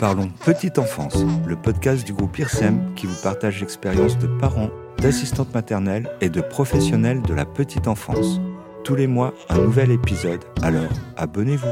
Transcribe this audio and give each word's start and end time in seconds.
Parlons 0.00 0.30
Petite 0.44 0.78
Enfance, 0.78 1.24
le 1.44 1.56
podcast 1.56 2.06
du 2.06 2.12
groupe 2.12 2.38
IRSEM 2.38 2.94
qui 2.94 3.06
vous 3.06 3.20
partage 3.20 3.60
l'expérience 3.60 4.16
de 4.16 4.28
parents, 4.38 4.70
d'assistantes 4.98 5.52
maternelles 5.52 6.08
et 6.20 6.28
de 6.28 6.40
professionnels 6.40 7.20
de 7.22 7.34
la 7.34 7.44
petite 7.44 7.88
enfance. 7.88 8.40
Tous 8.84 8.94
les 8.94 9.08
mois, 9.08 9.34
un 9.48 9.58
nouvel 9.58 9.90
épisode, 9.90 10.44
alors 10.62 10.88
abonnez-vous. 11.16 11.66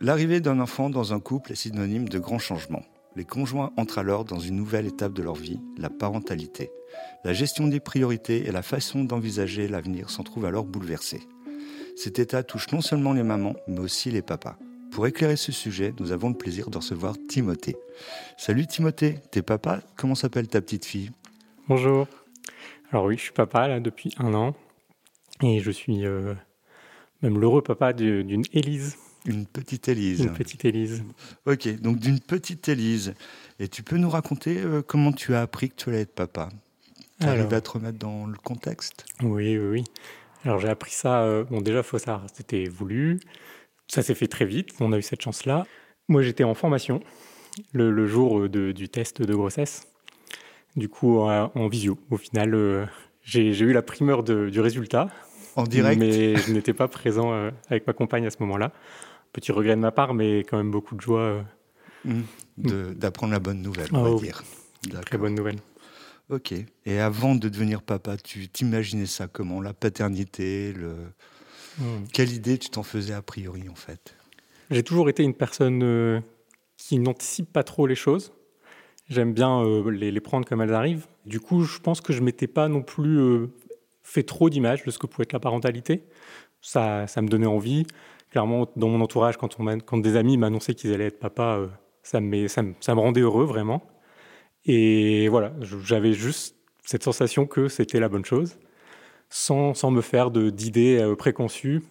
L'arrivée 0.00 0.40
d'un 0.40 0.60
enfant 0.60 0.90
dans 0.90 1.14
un 1.14 1.20
couple 1.20 1.52
est 1.52 1.56
synonyme 1.56 2.10
de 2.10 2.18
grands 2.18 2.38
changements. 2.38 2.84
Les 3.16 3.24
conjoints 3.24 3.72
entrent 3.78 3.98
alors 3.98 4.26
dans 4.26 4.38
une 4.38 4.56
nouvelle 4.56 4.86
étape 4.86 5.14
de 5.14 5.22
leur 5.22 5.36
vie, 5.36 5.60
la 5.78 5.88
parentalité. 5.88 6.70
La 7.24 7.32
gestion 7.32 7.68
des 7.68 7.80
priorités 7.80 8.46
et 8.48 8.52
la 8.52 8.62
façon 8.62 9.04
d'envisager 9.04 9.68
l'avenir 9.68 10.10
s'en 10.10 10.22
trouvent 10.22 10.46
alors 10.46 10.64
bouleversées. 10.64 11.22
Cet 11.96 12.18
état 12.18 12.42
touche 12.42 12.72
non 12.72 12.80
seulement 12.80 13.12
les 13.12 13.22
mamans, 13.22 13.54
mais 13.68 13.78
aussi 13.78 14.10
les 14.10 14.22
papas. 14.22 14.56
Pour 14.90 15.06
éclairer 15.06 15.36
ce 15.36 15.52
sujet, 15.52 15.94
nous 16.00 16.12
avons 16.12 16.28
le 16.28 16.34
plaisir 16.34 16.68
de 16.68 16.76
recevoir 16.76 17.14
Timothée. 17.28 17.76
Salut 18.36 18.66
Timothée, 18.66 19.20
t'es 19.30 19.42
papa? 19.42 19.80
Comment 19.96 20.14
s'appelle 20.14 20.48
ta 20.48 20.60
petite 20.60 20.84
fille? 20.84 21.10
Bonjour. 21.68 22.08
Alors 22.90 23.06
oui, 23.06 23.16
je 23.16 23.22
suis 23.22 23.32
papa 23.32 23.68
là 23.68 23.80
depuis 23.80 24.12
un 24.18 24.34
an 24.34 24.54
et 25.42 25.60
je 25.60 25.70
suis 25.70 26.04
euh, 26.04 26.34
même 27.22 27.38
l'heureux 27.38 27.62
papa 27.62 27.92
d'une 27.92 28.44
Élise. 28.52 28.96
Une 29.24 29.46
petite 29.46 29.88
Élise. 29.88 30.20
Une 30.20 30.32
petite 30.32 30.64
Élise. 30.64 31.04
Ok, 31.46 31.68
donc 31.80 31.98
d'une 31.98 32.20
petite 32.20 32.68
Élise. 32.68 33.14
Et 33.60 33.68
tu 33.68 33.82
peux 33.82 33.96
nous 33.96 34.10
raconter 34.10 34.58
euh, 34.58 34.82
comment 34.82 35.12
tu 35.12 35.34
as 35.34 35.40
appris 35.40 35.70
que 35.70 35.76
tu 35.76 35.88
allais 35.88 36.00
être 36.00 36.14
papa? 36.14 36.48
Tu 37.22 37.28
arrives 37.28 37.54
à 37.54 37.60
te 37.60 37.70
remettre 37.70 37.98
dans 37.98 38.26
le 38.26 38.36
contexte 38.36 39.06
Oui, 39.22 39.56
oui, 39.58 39.68
oui. 39.70 39.84
Alors 40.44 40.58
j'ai 40.58 40.68
appris 40.68 40.92
ça, 40.92 41.22
euh, 41.22 41.44
bon 41.44 41.60
déjà, 41.60 41.82
faut 41.82 41.98
ça, 41.98 42.22
c'était 42.34 42.64
voulu. 42.64 43.20
Ça 43.86 44.02
s'est 44.02 44.14
fait 44.14 44.26
très 44.26 44.44
vite, 44.44 44.70
on 44.80 44.92
a 44.92 44.98
eu 44.98 45.02
cette 45.02 45.22
chance-là. 45.22 45.66
Moi, 46.08 46.22
j'étais 46.22 46.44
en 46.44 46.54
formation 46.54 47.00
le, 47.72 48.06
jour 48.06 48.40
euh, 48.40 48.48
du 48.48 48.88
test 48.88 49.22
de 49.22 49.34
grossesse. 49.34 49.88
Du 50.76 50.88
coup, 50.88 51.18
en, 51.18 51.68
visio. 51.68 51.98
Au 52.10 52.16
final, 52.16 52.54
euh, 52.54 52.86
j'ai 53.22 53.58
eu 53.58 53.72
la 53.72 53.82
primeur 53.82 54.22
du 54.22 54.60
résultat. 54.60 55.08
En 55.54 55.64
direct 55.64 56.00
Mais 56.00 56.36
je 56.36 56.52
n'étais 56.52 56.72
pas 56.72 56.88
présent 56.88 57.32
euh, 57.32 57.50
avec 57.68 57.86
ma 57.86 57.92
compagne 57.92 58.26
à 58.26 58.30
ce 58.30 58.36
moment-là. 58.40 58.72
Petit 59.32 59.52
regret 59.52 59.76
de 59.76 59.80
ma 59.80 59.90
part, 59.90 60.14
mais 60.14 60.40
quand 60.40 60.56
même 60.56 60.70
beaucoup 60.70 60.94
de 60.94 61.00
joie. 61.00 61.44
Mmh. 62.04 62.22
D'apprendre 62.94 63.32
la 63.32 63.38
bonne 63.38 63.60
nouvelle, 63.60 63.88
on 63.92 64.02
va 64.02 64.10
oh, 64.10 64.20
dire. 64.20 64.42
Très 65.06 65.18
bonne 65.18 65.34
nouvelle. 65.34 65.58
Ok. 66.32 66.54
Et 66.86 66.98
avant 66.98 67.36
de 67.36 67.48
devenir 67.48 67.82
papa, 67.82 68.16
tu 68.16 68.48
t'imaginais 68.48 69.06
ça 69.06 69.28
comment 69.28 69.60
La 69.60 69.74
paternité, 69.74 70.72
le, 70.72 70.96
Hmm. 71.78 72.04
Quelle 72.12 72.32
idée 72.32 72.58
tu 72.58 72.68
t'en 72.68 72.82
faisais 72.82 73.14
a 73.14 73.22
priori 73.22 73.68
en 73.68 73.74
fait? 73.74 74.14
J'ai 74.70 74.82
toujours 74.82 75.08
été 75.08 75.22
une 75.22 75.34
personne 75.34 75.82
euh, 75.82 76.20
qui 76.76 76.98
n'anticipe 76.98 77.52
pas 77.52 77.62
trop 77.62 77.86
les 77.86 77.94
choses. 77.94 78.32
J'aime 79.08 79.32
bien 79.32 79.62
euh, 79.62 79.90
les, 79.90 80.20
prendre 80.20 80.46
comme 80.46 80.60
elles 80.62 80.74
arrivent. 80.74 81.06
Du 81.26 81.40
coup, 81.40 81.64
je 81.64 81.78
pense 81.78 82.00
que 82.00 82.12
je 82.12 82.22
m'étais 82.22 82.46
pas 82.46 82.68
non 82.68 82.82
plus 82.82 83.18
euh, 83.18 83.48
fait 84.02 84.22
trop 84.22 84.48
d'images 84.48 84.84
de 84.84 84.90
ce 84.90 84.98
que 84.98 85.06
pouvait 85.06 85.24
être 85.24 85.32
la 85.32 85.40
parentalité. 85.40 86.04
Ça, 86.60 87.06
ça 87.06 87.20
me 87.22 87.28
donnait 87.28 87.46
envie. 87.46 87.86
Clairement, 88.30 88.70
dans 88.76 88.88
mon 88.88 89.00
entourage, 89.00 89.36
quand, 89.36 89.58
on 89.58 89.78
quand 89.80 89.98
des 89.98 90.16
amis 90.16 90.36
m'annonçaient 90.38 90.74
qu'ils 90.74 90.92
allaient 90.94 91.06
être 91.06 91.18
papa, 91.18 91.60
ça, 92.02 92.20
me, 92.20 92.48
ça, 92.48 92.62
ça 92.80 92.94
me 92.94 93.00
rendait 93.00 93.20
heureux 93.20 93.44
vraiment. 93.44 93.82
Et 94.64 95.28
voilà, 95.28 95.52
j'avais 95.60 96.12
juste 96.12 96.56
cette 96.84 97.02
sensation 97.02 97.46
que 97.46 97.68
c'était 97.68 98.00
la 98.00 98.08
bonne 98.08 98.24
chose 98.24 98.56
sans, 99.32 99.74
sans 99.74 99.90
me 99.90 100.02
faire 100.02 100.30
d'idées 100.30 100.98
euh, 101.00 101.16
préconçues. 101.16 101.82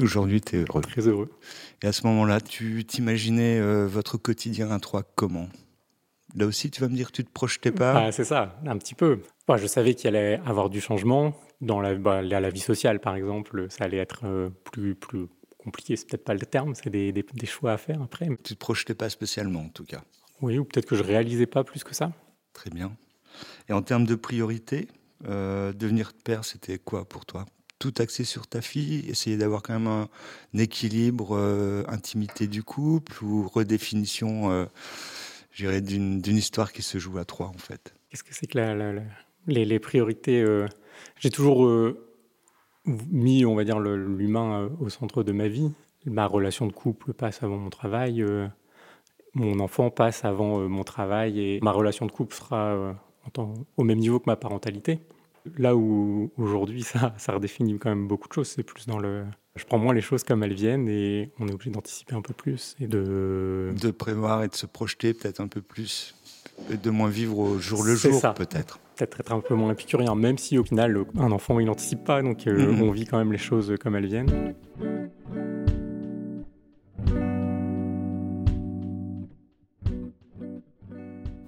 Aujourd'hui, 0.00 0.40
tu 0.40 0.56
es 0.56 0.58
heureux. 0.60 0.80
Très 0.80 1.06
heureux. 1.06 1.30
Et 1.82 1.86
à 1.86 1.92
ce 1.92 2.06
moment-là, 2.06 2.40
tu 2.40 2.84
t'imaginais 2.86 3.58
euh, 3.58 3.86
votre 3.86 4.16
quotidien 4.16 4.70
à 4.70 4.78
trois 4.78 5.02
comment? 5.02 5.48
Là 6.36 6.46
aussi, 6.46 6.70
tu 6.70 6.80
vas 6.80 6.88
me 6.88 6.94
dire 6.94 7.08
que 7.08 7.16
tu 7.16 7.24
te 7.24 7.30
projetais 7.30 7.72
pas? 7.72 8.06
Ah, 8.06 8.12
C'est 8.12 8.24
ça, 8.24 8.58
un 8.64 8.78
petit 8.78 8.94
peu. 8.94 9.20
je 9.56 9.66
savais 9.66 9.94
qu'il 9.94 10.08
allait 10.08 10.40
avoir 10.46 10.70
du 10.70 10.80
changement 10.80 11.34
dans 11.60 11.80
la, 11.80 11.94
bah, 11.94 12.22
la 12.22 12.50
vie 12.50 12.60
sociale, 12.60 13.00
par 13.00 13.14
exemple. 13.16 13.66
Ça 13.68 13.84
allait 13.84 13.98
être 13.98 14.22
euh, 14.24 14.48
plus, 14.72 14.94
plus 14.94 15.26
compliqué, 15.58 15.96
c'est 15.96 16.08
peut-être 16.08 16.24
pas 16.24 16.34
le 16.34 16.40
terme, 16.40 16.74
c'est 16.74 16.90
des, 16.90 17.12
des, 17.12 17.24
des, 17.34 17.46
choix 17.46 17.72
à 17.72 17.78
faire 17.78 18.00
après. 18.02 18.28
Tu 18.42 18.54
te 18.54 18.58
projetais 18.58 18.94
pas 18.94 19.08
spécialement, 19.08 19.60
en 19.60 19.68
tout 19.68 19.84
cas? 19.84 20.02
Oui, 20.40 20.58
ou 20.58 20.64
peut-être 20.64 20.86
que 20.86 20.96
je 20.96 21.02
réalisais 21.02 21.46
pas 21.46 21.64
plus 21.64 21.84
que 21.84 21.94
ça. 21.94 22.12
Très 22.52 22.70
bien. 22.70 22.96
Et 23.68 23.72
en 23.72 23.82
termes 23.82 24.06
de 24.06 24.14
priorité, 24.14 24.88
euh, 25.26 25.72
devenir 25.72 26.12
père, 26.12 26.44
c'était 26.44 26.78
quoi 26.78 27.04
pour 27.08 27.26
toi? 27.26 27.46
Tout 27.78 27.94
axé 27.98 28.24
sur 28.24 28.46
ta 28.46 28.60
fille 28.60 29.08
Essayer 29.08 29.36
d'avoir 29.36 29.62
quand 29.62 29.74
même 29.74 29.86
un, 29.86 30.08
équilibre, 30.58 31.36
euh, 31.36 31.82
intimité 31.88 32.46
du 32.46 32.62
couple 32.62 33.22
ou 33.24 33.48
redéfinition, 33.48 34.50
euh, 34.50 35.80
d'une 35.80 36.36
histoire 36.36 36.72
qui 36.72 36.82
se 36.82 36.98
joue 36.98 37.18
à 37.18 37.24
trois 37.24 37.48
en 37.48 37.58
fait? 37.58 37.94
Qu'est-ce 38.10 38.24
que 38.24 38.34
c'est 38.34 38.46
que 38.46 38.58
la, 38.58 38.92
les, 39.46 39.78
priorités 39.78 40.44
J'ai 41.18 41.30
toujours 41.30 41.68
mis, 42.86 43.44
on 43.44 43.54
va 43.54 43.64
dire, 43.64 43.78
l'humain 43.80 44.70
au 44.80 44.88
centre 44.88 45.22
de 45.22 45.32
ma 45.32 45.48
vie. 45.48 45.72
Ma 46.06 46.26
relation 46.26 46.66
de 46.66 46.72
couple 46.72 47.12
passe 47.12 47.42
avant 47.42 47.56
mon 47.56 47.70
travail. 47.70 48.24
Mon 49.34 49.60
enfant 49.60 49.90
passe 49.90 50.24
avant 50.24 50.68
mon 50.68 50.84
travail 50.84 51.40
et 51.40 51.60
ma 51.62 51.72
relation 51.72 52.06
de 52.06 52.12
couple 52.12 52.34
sera 52.34 52.94
au 53.76 53.84
même 53.84 53.98
niveau 53.98 54.18
que 54.18 54.24
ma 54.26 54.36
parentalité. 54.36 55.00
Là 55.58 55.76
où 55.76 56.30
aujourd'hui 56.38 56.82
ça, 56.82 57.14
ça 57.18 57.32
redéfinit 57.32 57.78
quand 57.78 57.90
même 57.90 58.08
beaucoup 58.08 58.28
de 58.28 58.32
choses, 58.32 58.48
c'est 58.48 58.62
plus 58.62 58.86
dans 58.86 58.98
le. 58.98 59.24
Je 59.56 59.64
prends 59.64 59.78
moins 59.78 59.94
les 59.94 60.00
choses 60.00 60.24
comme 60.24 60.42
elles 60.42 60.54
viennent 60.54 60.88
et 60.88 61.30
on 61.38 61.46
est 61.46 61.52
obligé 61.52 61.70
d'anticiper 61.70 62.14
un 62.14 62.22
peu 62.22 62.34
plus 62.34 62.74
et 62.80 62.86
de. 62.86 63.72
De 63.80 63.90
prévoir 63.90 64.42
et 64.42 64.48
de 64.48 64.54
se 64.54 64.66
projeter 64.66 65.12
peut-être 65.12 65.40
un 65.40 65.48
peu 65.48 65.60
plus, 65.60 66.14
et 66.70 66.76
de 66.76 66.90
moins 66.90 67.08
vivre 67.08 67.38
au 67.38 67.58
jour 67.58 67.84
le 67.84 67.94
jour 67.94 68.20
peut-être. 68.34 68.78
Peut-être 68.96 69.20
être 69.20 69.32
un 69.32 69.40
peu 69.40 69.54
moins 69.54 69.72
épicurien, 69.72 70.14
même 70.14 70.38
si 70.38 70.56
au 70.56 70.64
final 70.64 71.04
un 71.18 71.32
enfant 71.32 71.60
il 71.60 71.66
n'anticipe 71.66 72.04
pas, 72.04 72.22
donc 72.22 72.46
euh, 72.46 72.74
on 72.80 72.90
vit 72.90 73.06
quand 73.06 73.18
même 73.18 73.32
les 73.32 73.38
choses 73.38 73.74
comme 73.80 73.96
elles 73.96 74.06
viennent. 74.06 74.54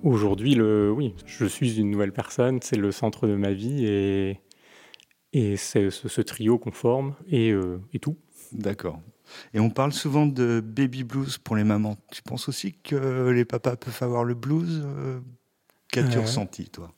Aujourd'hui, 0.06 0.55
le, 0.55 0.93
oui, 0.93 1.17
je 1.27 1.44
suis 1.47 1.81
une 1.81 1.91
nouvelle 1.91 2.12
personne, 2.12 2.61
c'est 2.62 2.77
le 2.77 2.93
centre 2.93 3.27
de 3.27 3.34
ma 3.34 3.50
vie 3.50 3.87
et, 3.87 4.41
et 5.33 5.56
c'est 5.56 5.91
ce, 5.91 6.21
trio 6.21 6.61
qu'on 6.61 6.71
forme 6.71 7.17
et, 7.27 7.50
euh, 7.50 7.81
et 7.93 7.99
tout. 7.99 8.17
D'accord. 8.53 9.00
Et 9.53 9.59
on 9.59 9.69
parle 9.69 9.93
souvent 9.93 10.25
de 10.27 10.61
baby 10.61 11.03
blues 11.03 11.39
pour 11.39 11.56
les 11.56 11.65
mamans. 11.65 11.97
Tu 12.12 12.22
penses 12.22 12.49
aussi 12.49 12.75
que 12.75 13.31
les 13.31 13.44
papas 13.44 13.75
peuvent 13.75 13.99
avoir 14.00 14.22
le 14.22 14.34
blues 14.34 14.84
euh, 14.87 15.19
Qu'as-tu 15.91 16.19
euh, 16.19 16.21
ressenti, 16.21 16.69
toi? 16.69 16.93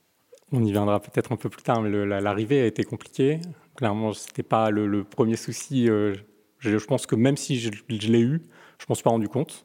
On 0.53 0.63
y 0.63 0.71
viendra 0.71 1.01
peut-être 1.01 1.33
un 1.33 1.37
peu 1.37 1.49
plus 1.49 1.63
tard, 1.63 1.81
mais 1.81 1.89
l'arrivée 2.21 2.61
a 2.61 2.67
été 2.67 2.85
compliquée. 2.85 3.41
Clairement, 3.75 4.13
ce 4.13 4.27
n'était 4.27 4.43
pas 4.43 4.69
le, 4.69 5.03
premier 5.03 5.37
souci. 5.37 5.87
Je, 5.87 6.13
je, 6.59 6.85
pense 6.85 7.07
que 7.07 7.17
même 7.17 7.39
si 7.39 7.59
je, 7.59 7.71
je 7.89 8.09
l'ai 8.09 8.21
eu, 8.21 8.43
je 8.79 8.85
ne 8.85 8.91
m'en 8.91 8.95
suis 8.95 9.05
pas 9.05 9.11
rendu 9.11 9.29
compte. 9.29 9.65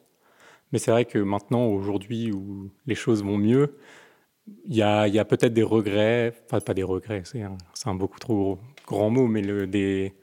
Mais 0.74 0.80
c'est 0.80 0.90
vrai 0.90 1.04
que 1.04 1.20
maintenant, 1.20 1.66
aujourd'hui, 1.66 2.32
où 2.32 2.68
les 2.88 2.96
choses 2.96 3.22
vont 3.22 3.38
mieux, 3.38 3.78
il 4.66 4.74
y 4.74 4.82
a, 4.82 5.24
peut-être 5.24 5.54
des 5.54 5.62
regrets, 5.62 6.34
enfin 6.46 6.58
pas 6.58 6.74
des 6.74 6.82
regrets, 6.82 7.22
c'est 7.24 7.42
un, 7.42 7.94
beaucoup 7.94 8.18
trop 8.18 8.58
grand 8.84 9.08
mot, 9.08 9.28
mais 9.28 9.40
le, 9.40 9.68
des, 9.68 10.14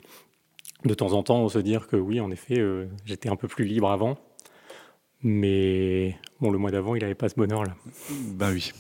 de 0.84 0.94
temps 0.94 1.14
en 1.14 1.24
temps, 1.24 1.38
on 1.38 1.48
se 1.48 1.58
dire 1.58 1.88
que 1.88 1.96
oui, 1.96 2.20
en 2.20 2.32
effet, 2.32 2.60
euh, 2.60 2.88
j'étais 3.06 3.30
un 3.30 3.38
peu 3.38 3.48
plus 3.48 3.64
libre 3.64 3.90
avant. 3.90 4.18
Mais 5.24 6.18
bon, 6.42 6.52
le 6.52 6.58
mois 6.58 6.72
d'avant, 6.72 6.96
il 6.96 7.02
n'avait 7.02 7.16
pas 7.16 7.30
ce 7.30 7.36
bonheur-là. 7.36 7.74
Ben 8.34 8.52
oui. 8.52 8.74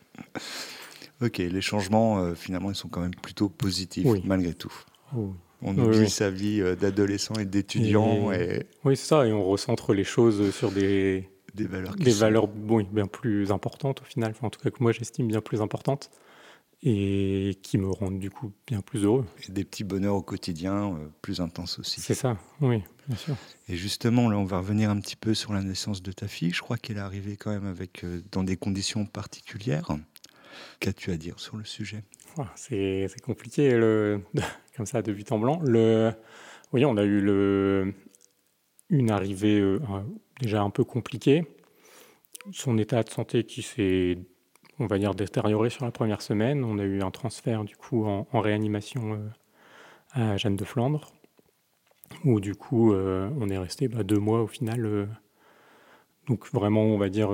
ok, 1.20 1.36
les 1.36 1.60
changements, 1.60 2.20
euh, 2.20 2.34
finalement, 2.34 2.70
ils 2.70 2.76
sont 2.76 2.88
quand 2.88 3.02
même 3.02 3.14
plutôt 3.14 3.50
positifs, 3.50 4.24
malgré 4.24 4.54
tout. 4.54 4.72
Oui. 5.12 5.34
On 5.60 5.76
oublie 5.76 6.08
sa 6.08 6.30
vie 6.30 6.60
euh, 6.60 6.76
d'adolescent 6.76 7.34
et 7.34 7.44
d'étudiant. 7.44 8.30
Et... 8.32 8.66
Oui, 8.84 8.96
c'est 8.96 9.06
ça, 9.06 9.26
et 9.26 9.32
on 9.32 9.44
recentre 9.44 9.92
les 9.92 10.04
choses 10.04 10.54
sur 10.54 10.70
des, 10.70 11.28
des 11.54 11.66
valeurs, 11.66 11.96
des 11.96 12.12
valeurs 12.12 12.46
bon, 12.46 12.82
bien 12.82 13.06
plus 13.06 13.50
importantes 13.50 14.02
au 14.02 14.04
final, 14.04 14.34
en 14.40 14.50
tout 14.50 14.60
cas 14.60 14.70
que 14.70 14.82
moi 14.82 14.92
j'estime 14.92 15.26
bien 15.26 15.40
plus 15.40 15.60
importantes, 15.60 16.10
et 16.84 17.58
qui 17.62 17.76
me 17.76 17.88
rendent 17.88 18.20
du 18.20 18.30
coup 18.30 18.52
bien 18.68 18.82
plus 18.82 19.02
heureux. 19.02 19.26
Et 19.48 19.52
des 19.52 19.64
petits 19.64 19.82
bonheurs 19.82 20.14
au 20.14 20.22
quotidien 20.22 20.92
euh, 20.92 21.08
plus 21.22 21.40
intenses 21.40 21.80
aussi. 21.80 22.00
C'est 22.00 22.14
ça, 22.14 22.36
oui, 22.60 22.84
bien 23.08 23.16
sûr. 23.16 23.34
Et 23.68 23.74
justement, 23.74 24.30
là, 24.30 24.38
on 24.38 24.44
va 24.44 24.58
revenir 24.58 24.90
un 24.90 25.00
petit 25.00 25.16
peu 25.16 25.34
sur 25.34 25.52
la 25.52 25.64
naissance 25.64 26.02
de 26.02 26.12
ta 26.12 26.28
fille. 26.28 26.52
Je 26.52 26.60
crois 26.60 26.76
qu'elle 26.76 26.98
est 26.98 27.00
arrivée 27.00 27.36
quand 27.36 27.50
même 27.50 27.66
avec, 27.66 28.04
euh, 28.04 28.22
dans 28.30 28.44
des 28.44 28.56
conditions 28.56 29.06
particulières. 29.06 29.88
Qu'as-tu 30.78 31.10
à 31.10 31.16
dire 31.16 31.40
sur 31.40 31.56
le 31.56 31.64
sujet? 31.64 32.04
C'est 32.54 33.08
compliqué. 33.24 33.72
Le 33.72 34.20
comme 34.78 34.86
ça 34.86 35.02
de 35.02 35.12
but 35.12 35.30
en 35.32 35.40
blanc. 35.40 35.60
Le, 35.64 36.12
oui, 36.72 36.84
on 36.84 36.96
a 36.96 37.02
eu 37.02 37.20
le, 37.20 37.94
une 38.90 39.10
arrivée 39.10 39.58
euh, 39.58 39.80
déjà 40.40 40.62
un 40.62 40.70
peu 40.70 40.84
compliquée. 40.84 41.44
Son 42.52 42.78
état 42.78 43.02
de 43.02 43.10
santé 43.10 43.42
qui 43.42 43.62
s'est, 43.62 44.18
on 44.78 44.86
va 44.86 44.98
dire, 44.98 45.16
détérioré 45.16 45.68
sur 45.68 45.84
la 45.84 45.90
première 45.90 46.22
semaine. 46.22 46.62
On 46.62 46.78
a 46.78 46.84
eu 46.84 47.02
un 47.02 47.10
transfert 47.10 47.64
du 47.64 47.76
coup 47.76 48.06
en, 48.06 48.40
réanimation 48.40 49.14
euh, 49.14 49.28
à 50.12 50.36
Jeanne 50.36 50.54
de 50.54 50.64
Flandre, 50.64 51.12
où 52.24 52.38
du 52.38 52.54
coup 52.54 52.94
on 52.94 53.48
est 53.50 53.58
resté 53.58 53.88
bah, 53.88 54.04
deux 54.04 54.18
mois 54.18 54.42
au 54.42 54.46
final. 54.46 55.08
donc 56.28 56.46
vraiment, 56.52 56.84
on 56.84 56.98
va 56.98 57.08
dire 57.08 57.30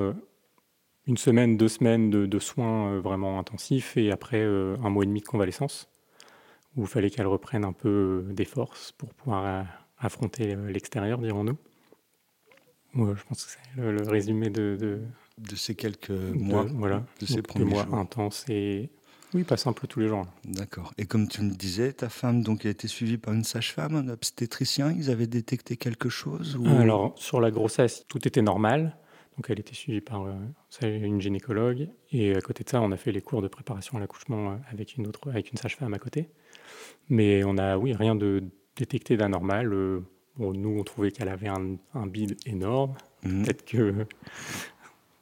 une 1.07 1.19
semaine, 1.19 1.57
deux 1.59 1.69
semaines 1.69 2.11
de, 2.11 2.39
soins 2.39 2.99
vraiment 3.01 3.39
intensifs 3.39 3.97
et 3.97 4.11
après 4.11 4.43
un 4.43 4.91
mois 4.91 5.05
et 5.05 5.07
demi 5.07 5.21
de 5.21 5.27
convalescence, 5.27 5.89
où 6.77 6.83
il 6.83 6.87
fallait 6.87 7.11
qu'elle 7.11 7.27
reprenne 7.27 7.65
un 7.65 7.73
peu 7.73 8.25
des 8.31 8.45
forces 8.45 8.93
pour 8.93 9.13
pouvoir 9.15 9.67
affronter 9.99 10.57
l'extérieur, 10.57 11.19
dirons-nous? 11.19 11.57
je 12.97 13.23
pense 13.29 13.45
que 13.45 13.51
c'est 13.51 13.81
le, 13.81 14.03
résumé 14.03 14.51
de, 14.51 14.77
de, 15.39 15.57
ces 15.57 15.75
quelques 15.75 16.11
mois, 16.11 16.65
voilà, 16.75 17.05
de 17.21 17.27
ces 17.27 17.43
premiers 17.43 17.65
mois 17.65 17.89
intenses 17.93 18.45
et 18.49 18.91
oui, 19.35 19.43
pas 19.43 19.57
simple 19.57 19.89
tous 19.89 19.99
les 19.99 20.07
jours. 20.07 20.25
D'accord. 20.45 20.93
Et 20.97 21.07
comme 21.07 21.27
tu 21.27 21.43
me 21.43 21.51
disais, 21.51 21.93
ta 21.93 22.09
femme 22.09 22.45
donc 22.45 22.65
a 22.65 22.69
été 22.69 22.87
suivie 22.87 23.19
par 23.19 23.35
une 23.35 23.43
sage-femme, 23.43 23.97
un 23.97 24.09
obstétricien. 24.09 24.93
Ils 24.93 25.11
avaient 25.11 25.27
détecté 25.27 25.77
quelque 25.77 26.09
chose 26.09 26.57
Alors 26.79 27.15
sur 27.19 27.41
la 27.41 27.51
grossesse, 27.51 28.05
tout 28.07 28.29
était 28.29 28.43
normal. 28.43 28.97
Donc 29.37 29.51
elle 29.51 29.59
était 29.59 29.75
suivie 29.75 30.01
par 30.01 30.27
euh, 30.27 30.35
une 30.83 31.21
gynécologue 31.21 31.89
et 32.13 32.37
à 32.37 32.41
côté 32.41 32.63
de 32.63 32.69
ça, 32.69 32.81
on 32.81 32.93
a 32.93 32.97
fait 32.97 33.11
les 33.11 33.21
cours 33.21 33.43
de 33.43 33.49
préparation 33.49 33.97
à 33.97 34.01
l'accouchement 34.01 34.53
euh, 34.53 34.57
avec 34.71 34.97
une 34.97 35.09
autre, 35.09 35.29
avec 35.29 35.51
une 35.51 35.59
sage-femme 35.59 35.93
à 35.93 35.99
côté. 35.99 36.29
Mais 37.09 37.45
on 37.45 37.59
a, 37.59 37.77
oui, 37.77 37.93
rien 37.93 38.15
de 38.15 38.45
détecté 38.77 39.17
d'anormal. 39.17 39.73
Euh, 39.73 40.01
nous, 40.39 40.77
on 40.79 40.83
trouvait 40.83 41.11
qu'elle 41.11 41.29
avait 41.29 41.49
un, 41.49 41.77
un 41.95 42.07
bide 42.07 42.37
énorme. 42.47 42.95
Mhm. 43.25 43.45
Peut-être 43.45 43.65
que 43.65 44.07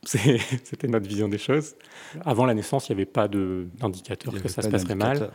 c'était 0.05 0.89
notre 0.89 1.09
vision 1.09 1.29
des 1.29 1.39
choses. 1.39 1.77
Avant 2.25 2.47
la 2.47 2.55
naissance, 2.55 2.89
il 2.89 2.93
n'y 2.93 3.03
avait 3.03 3.11
pas 3.11 3.29
d'indicateur 3.29 4.35
que 4.35 4.49
ça 4.49 4.63
se 4.63 4.69
passerait 4.69 4.95
mal. 4.95 5.31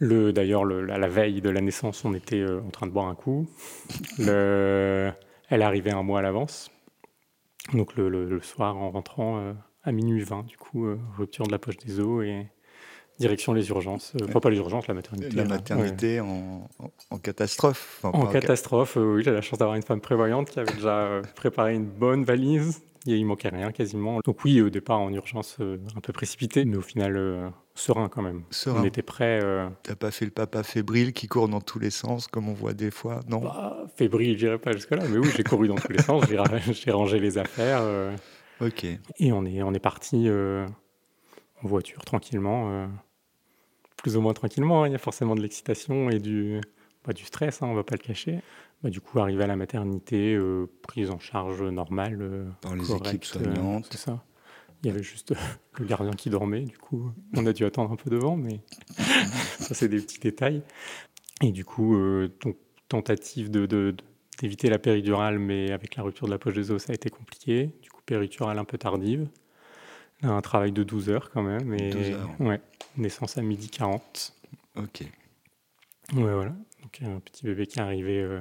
D'ailleurs, 0.00 0.62
à 0.62 0.98
la 0.98 1.08
veille 1.08 1.40
de 1.40 1.50
la 1.50 1.60
naissance, 1.60 2.04
on 2.04 2.14
était 2.14 2.40
euh, 2.40 2.60
en 2.60 2.70
train 2.70 2.86
de 2.86 2.92
boire 2.92 3.08
un 3.08 3.14
coup. 3.14 3.48
Le, 4.18 5.10
elle 5.48 5.62
arrivait 5.62 5.90
un 5.90 6.02
mois 6.02 6.20
à 6.20 6.22
l'avance. 6.22 6.70
Donc 7.74 7.96
le, 7.96 8.40
soir, 8.40 8.76
en 8.76 8.90
rentrant 8.90 9.38
euh, 9.40 9.52
à 9.82 9.92
minuit 9.92 10.22
20, 10.22 10.46
du 10.46 10.56
coup, 10.56 10.86
euh, 10.86 10.98
rupture 11.16 11.46
de 11.46 11.52
la 11.52 11.58
poche 11.58 11.76
des 11.78 12.00
os 12.00 12.24
et 12.24 12.46
direction 13.18 13.52
les 13.52 13.68
urgences. 13.68 14.12
enfin, 14.22 14.40
pas 14.40 14.50
les 14.50 14.58
urgences, 14.58 14.86
la 14.86 14.94
maternité. 14.94 15.36
La 15.36 15.44
maternité 15.44 16.20
en, 16.20 16.68
catastrophe. 17.22 18.00
en 18.02 18.26
catastrophe, 18.26 18.96
oui. 18.96 19.22
J'ai 19.24 19.32
la 19.32 19.42
chance 19.42 19.58
d'avoir 19.58 19.76
une 19.76 19.82
femme 19.82 20.00
prévoyante 20.00 20.50
qui 20.50 20.60
avait 20.60 20.72
déjà 20.72 21.20
préparé 21.34 21.74
une 21.74 21.86
bonne 21.86 22.24
valise 22.24 22.80
il 23.16 23.26
manquait 23.26 23.48
rien 23.48 23.72
quasiment. 23.72 24.20
Donc 24.24 24.44
oui, 24.44 24.60
au 24.60 24.70
départ 24.70 25.00
en 25.00 25.12
urgence 25.12 25.56
euh, 25.60 25.78
un 25.96 26.00
peu 26.00 26.12
précipité, 26.12 26.64
mais 26.64 26.76
au 26.76 26.82
final 26.82 27.16
euh, 27.16 27.48
serein 27.74 28.08
quand 28.08 28.22
même. 28.22 28.42
Serein. 28.50 28.80
On 28.80 28.84
était 28.84 29.02
prêt. 29.02 29.40
Euh... 29.42 29.68
T'as 29.82 29.94
pas 29.94 30.10
fait 30.10 30.24
le 30.24 30.30
papa 30.30 30.62
fébrile 30.62 31.12
qui 31.12 31.28
court 31.28 31.48
dans 31.48 31.60
tous 31.60 31.78
les 31.78 31.90
sens 31.90 32.26
comme 32.26 32.48
on 32.48 32.54
voit 32.54 32.74
des 32.74 32.90
fois, 32.90 33.20
non? 33.28 33.40
Bah, 33.40 33.86
Fébrile, 33.96 34.34
je 34.34 34.46
dirais 34.46 34.58
pas 34.58 34.72
jusque 34.72 34.90
là, 34.90 35.02
mais 35.08 35.18
oui, 35.18 35.28
j'ai 35.36 35.44
couru 35.44 35.68
dans 35.68 35.76
tous 35.76 35.92
les 35.92 36.02
sens. 36.02 36.24
J'ai 36.72 36.90
rangé 36.90 37.18
les 37.18 37.38
affaires. 37.38 37.80
Euh, 37.82 38.14
ok. 38.60 38.84
Et 39.18 39.32
on 39.32 39.44
est 39.44 39.62
on 39.62 39.72
est 39.72 39.80
parti 39.80 40.28
en 40.30 41.68
voiture 41.68 42.04
tranquillement, 42.04 42.88
plus 43.98 44.16
ou 44.16 44.20
moins 44.20 44.32
tranquillement. 44.32 44.82
Hein. 44.82 44.88
Il 44.88 44.92
y 44.92 44.94
a 44.94 44.98
forcément 44.98 45.34
de 45.34 45.42
l'excitation 45.42 46.10
et 46.10 46.18
du 46.18 46.60
bah, 47.04 47.12
du 47.12 47.24
stress, 47.24 47.62
hein, 47.62 47.66
on 47.68 47.74
va 47.74 47.84
pas 47.84 47.94
le 47.94 48.06
cacher. 48.06 48.40
Bah, 48.82 48.90
du 48.90 49.00
coup, 49.00 49.18
arrivé 49.18 49.42
à 49.44 49.46
la 49.46 49.56
maternité, 49.56 50.34
euh, 50.34 50.66
prise 50.82 51.10
en 51.10 51.18
charge 51.18 51.62
normale. 51.62 52.18
Euh, 52.20 52.48
Par 52.60 52.76
les 52.76 52.92
équipes 52.92 53.24
euh, 53.36 53.44
soignantes. 53.44 53.88
c'est 53.90 53.98
ça. 53.98 54.22
Il 54.82 54.88
y 54.88 54.90
avait 54.90 55.02
juste 55.02 55.34
le 55.78 55.84
gardien 55.86 56.12
qui 56.12 56.30
dormait, 56.30 56.62
du 56.62 56.78
coup, 56.78 57.10
on 57.34 57.46
a 57.46 57.52
dû 57.52 57.64
attendre 57.64 57.90
un 57.90 57.96
peu 57.96 58.10
devant, 58.10 58.36
mais 58.36 58.60
ça, 59.58 59.74
c'est 59.74 59.88
des 59.88 60.00
petits 60.00 60.20
détails. 60.20 60.62
Et 61.42 61.50
du 61.50 61.64
coup, 61.64 61.96
donc, 62.44 62.56
tentative 62.88 63.50
de, 63.50 63.96
d'éviter 64.40 64.70
la 64.70 64.78
péridurale, 64.78 65.40
mais 65.40 65.72
avec 65.72 65.96
la 65.96 66.04
rupture 66.04 66.26
de 66.26 66.30
la 66.30 66.38
poche 66.38 66.54
des 66.54 66.70
os, 66.70 66.80
ça 66.80 66.92
a 66.92 66.94
été 66.94 67.10
compliqué. 67.10 67.72
Du 67.82 67.90
coup, 67.90 68.02
péridurale 68.06 68.58
un 68.58 68.64
peu 68.64 68.78
tardive. 68.78 69.26
Un 70.22 70.40
travail 70.42 70.70
de 70.70 70.84
12 70.84 71.10
heures 71.10 71.30
quand 71.30 71.42
même. 71.42 71.74
Et, 71.74 71.90
12 71.90 72.10
heures. 72.10 72.30
Ouais, 72.38 72.60
naissance 72.98 73.38
à 73.38 73.42
midi 73.42 73.68
40. 73.68 74.34
Ok. 74.76 75.02
Ouais, 76.14 76.34
voilà. 76.34 76.54
Donc, 76.82 77.00
un 77.02 77.20
petit 77.20 77.44
bébé 77.44 77.66
qui 77.66 77.78
est 77.78 77.82
arrivé 77.82 78.40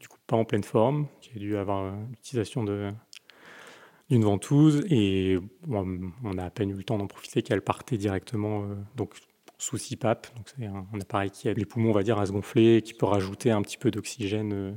du 0.00 0.08
coup 0.08 0.18
pas 0.26 0.36
en 0.36 0.44
pleine 0.44 0.64
forme, 0.64 1.06
qui 1.20 1.30
a 1.36 1.38
dû 1.38 1.56
avoir 1.56 1.94
l'utilisation 2.10 2.64
d'une 2.64 4.24
ventouse 4.24 4.84
et 4.90 5.38
on 5.68 6.38
a 6.38 6.44
à 6.44 6.50
peine 6.50 6.70
eu 6.70 6.74
le 6.74 6.84
temps 6.84 6.98
d'en 6.98 7.06
profiter 7.06 7.42
qu'elle 7.42 7.62
partait 7.62 7.98
directement 7.98 8.62
euh, 8.62 8.74
donc 8.96 9.14
sous 9.58 9.76
CPAP. 9.76 10.34
Donc 10.36 10.48
c'est 10.56 10.66
un, 10.66 10.86
appareil 11.00 11.30
qui 11.30 11.48
aide 11.48 11.58
les 11.58 11.66
poumons, 11.66 11.90
on 11.90 11.94
va 11.94 12.02
dire, 12.02 12.18
à 12.18 12.26
se 12.26 12.32
gonfler, 12.32 12.82
qui 12.82 12.94
peut 12.94 13.06
rajouter 13.06 13.50
un 13.50 13.62
petit 13.62 13.76
peu 13.76 13.90
d'oxygène 13.90 14.52
euh, 14.52 14.72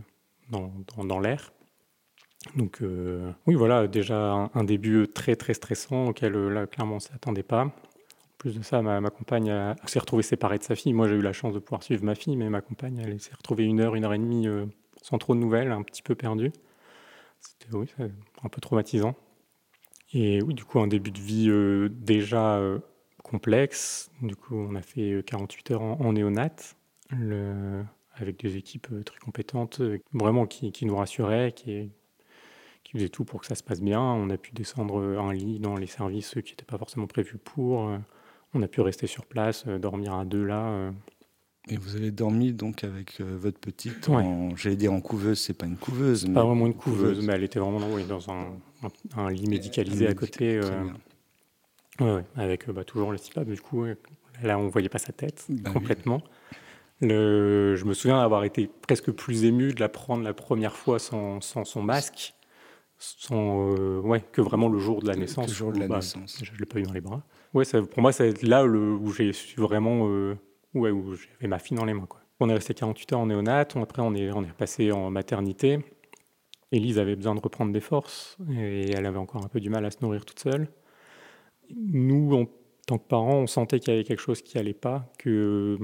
dans, 0.49 0.71
dans, 1.03 1.19
l'air. 1.19 1.53
Donc 2.55 2.81
euh, 2.81 3.31
oui, 3.45 3.55
voilà, 3.55 3.87
déjà 3.87 4.49
un, 4.53 4.63
début 4.63 5.07
très 5.07 5.35
très 5.35 5.53
stressant 5.53 6.07
auquel 6.07 6.33
là 6.33 6.65
clairement 6.65 6.93
on 6.93 6.95
ne 6.95 7.01
s'attendait 7.01 7.43
pas. 7.43 7.71
Plus 8.41 8.57
de 8.57 8.63
ça, 8.63 8.81
ma, 8.81 9.07
compagne 9.11 9.53
s'est 9.85 9.99
retrouvée 9.99 10.23
séparée 10.23 10.57
de 10.57 10.63
sa 10.63 10.73
fille. 10.73 10.93
Moi, 10.93 11.07
j'ai 11.07 11.13
eu 11.13 11.21
la 11.21 11.31
chance 11.31 11.53
de 11.53 11.59
pouvoir 11.59 11.83
suivre 11.83 12.03
ma 12.03 12.15
fille, 12.15 12.35
mais 12.35 12.49
ma 12.49 12.61
compagne, 12.61 13.19
s'est 13.19 13.35
retrouvée 13.37 13.65
une 13.65 13.79
heure, 13.79 13.93
une 13.93 14.03
heure 14.03 14.15
et 14.15 14.17
demie 14.17 14.47
sans 15.03 15.19
trop 15.19 15.35
de 15.35 15.39
nouvelles, 15.39 15.71
un 15.71 15.83
petit 15.83 16.01
peu 16.01 16.15
perdu. 16.15 16.51
C'était 17.39 17.75
oui, 17.75 17.87
un 18.43 18.49
peu 18.49 18.61
traumatisant. 18.61 19.15
Et 20.13 20.41
oui, 20.41 20.53
du 20.53 20.65
coup, 20.65 20.79
un 20.79 20.87
début 20.87 21.11
de 21.11 21.19
vie 21.19 21.49
euh, 21.49 21.89
déjà 21.89 22.57
euh, 22.57 22.79
complexe. 23.23 24.11
Du 24.21 24.35
coup, 24.35 24.55
on 24.55 24.75
a 24.75 24.81
fait 24.81 25.23
48 25.25 25.71
euh, 25.71 25.73
heures 25.73 25.81
en, 25.81 26.13
néonat, 26.13 26.49
le, 27.11 27.83
avec 28.15 28.39
des 28.39 28.57
équipes 28.57 28.89
très 29.05 29.19
compétentes, 29.19 29.81
vraiment 30.13 30.45
qui, 30.45 30.71
qui 30.71 30.85
nous 30.85 30.95
rassuraient, 30.95 31.53
qui, 31.53 31.91
qui 32.83 32.93
faisaient 32.93 33.09
tout 33.09 33.23
pour 33.23 33.39
que 33.39 33.47
ça 33.47 33.55
se 33.55 33.63
passe 33.63 33.81
bien. 33.81 34.01
On 34.01 34.29
a 34.29 34.37
pu 34.37 34.51
descendre 34.51 35.01
un 35.01 35.33
lit 35.33 35.59
dans 35.59 35.77
les 35.77 35.87
services 35.87 36.35
qui 36.43 36.51
n'étaient 36.51 36.65
pas 36.65 36.77
forcément 36.77 37.07
prévus 37.07 37.37
pour. 37.37 37.89
On 38.53 38.61
a 38.61 38.67
pu 38.67 38.81
rester 38.81 39.07
sur 39.07 39.25
place, 39.25 39.65
dormir 39.67 40.13
à 40.13 40.25
deux 40.25 40.43
là. 40.43 40.91
Et 41.69 41.77
vous 41.77 41.95
avez 41.95 42.11
dormi 42.11 42.53
donc 42.53 42.83
avec 42.83 43.21
euh, 43.21 43.37
votre 43.37 43.59
petite, 43.59 44.09
j'allais 44.55 44.75
dire 44.75 44.91
en 44.91 44.99
couveuse, 44.99 45.39
c'est 45.39 45.53
pas 45.53 45.67
une 45.67 45.77
couveuse. 45.77 46.25
Pas 46.33 46.43
vraiment 46.43 46.65
une 46.65 46.73
couveuse, 46.73 47.23
mais 47.25 47.33
elle 47.33 47.43
était 47.43 47.59
vraiment 47.59 47.79
dans 47.79 48.31
un, 48.31 48.47
un, 49.15 49.29
lit 49.29 49.47
médicalisé 49.47 50.07
à 50.07 50.15
côté. 50.15 50.59
Euh, 52.01 52.21
avec 52.35 52.67
euh, 52.67 52.73
bah, 52.73 52.83
toujours 52.83 53.11
le 53.11 53.19
CPAP. 53.19 53.47
Du 53.47 53.61
coup, 53.61 53.85
là, 54.41 54.57
on 54.57 54.69
voyait 54.69 54.89
pas 54.89 54.97
sa 54.97 55.13
tête 55.13 55.45
bah 55.49 55.69
complètement. 55.71 56.23
Le, 56.99 57.75
je 57.75 57.85
me 57.85 57.93
souviens 57.93 58.19
avoir 58.19 58.43
été 58.43 58.67
presque 58.81 59.11
plus 59.11 59.43
ému 59.45 59.73
de 59.73 59.79
la 59.79 59.89
prendre 59.89 60.23
la 60.23 60.33
première 60.33 60.75
fois 60.75 60.97
sans, 60.97 61.41
sans 61.41 61.63
son 61.63 61.83
masque, 61.83 62.33
sans, 62.97 63.69
ouais, 64.01 64.21
que 64.31 64.41
vraiment 64.41 64.67
le 64.67 64.79
jour 64.79 65.03
de 65.03 65.07
la 65.07 65.15
naissance. 65.15 65.47
Le 65.47 65.53
jour 65.53 65.73
de 65.73 65.79
la 65.79 65.87
bah, 65.87 65.97
naissance. 65.97 66.41
Je 66.43 66.51
l'ai 66.59 66.65
pas 66.65 66.79
eu 66.79 66.83
dans 66.83 66.93
les 66.93 67.01
bras. 67.01 67.23
Ouais, 67.53 67.65
ça, 67.65 67.81
pour 67.81 68.01
moi, 68.01 68.11
c'est 68.11 68.43
là 68.43 68.63
le, 68.63 68.93
où 68.93 69.11
j'ai 69.11 69.31
vraiment 69.57 70.05
ouais, 70.73 70.91
où 70.91 71.15
j'avais 71.15 71.47
ma 71.47 71.59
fille 71.59 71.77
dans 71.77 71.85
les 71.85 71.93
mains. 71.93 72.05
Quoi. 72.05 72.21
On 72.39 72.49
est 72.49 72.53
resté 72.53 72.73
48 72.73 73.13
heures 73.13 73.19
en 73.19 73.25
néonat, 73.27 73.67
après 73.75 74.01
on 74.01 74.13
est, 74.15 74.31
on 74.31 74.43
est 74.43 74.53
passé 74.53 74.91
en 74.91 75.11
maternité. 75.11 75.79
Elise 76.71 76.99
avait 76.99 77.15
besoin 77.15 77.35
de 77.35 77.41
reprendre 77.41 77.73
des 77.73 77.81
forces 77.81 78.37
et 78.49 78.91
elle 78.91 79.05
avait 79.05 79.17
encore 79.17 79.43
un 79.43 79.49
peu 79.49 79.59
du 79.59 79.69
mal 79.69 79.85
à 79.85 79.91
se 79.91 79.97
nourrir 80.01 80.25
toute 80.25 80.39
seule. 80.39 80.69
Nous, 81.75 82.33
en 82.33 82.47
tant 82.87 82.97
que 82.97 83.07
parents, 83.07 83.39
on 83.39 83.47
sentait 83.47 83.79
qu'il 83.79 83.93
y 83.93 83.95
avait 83.97 84.05
quelque 84.05 84.21
chose 84.21 84.41
qui 84.41 84.57
allait 84.57 84.73
pas, 84.73 85.11
que 85.17 85.77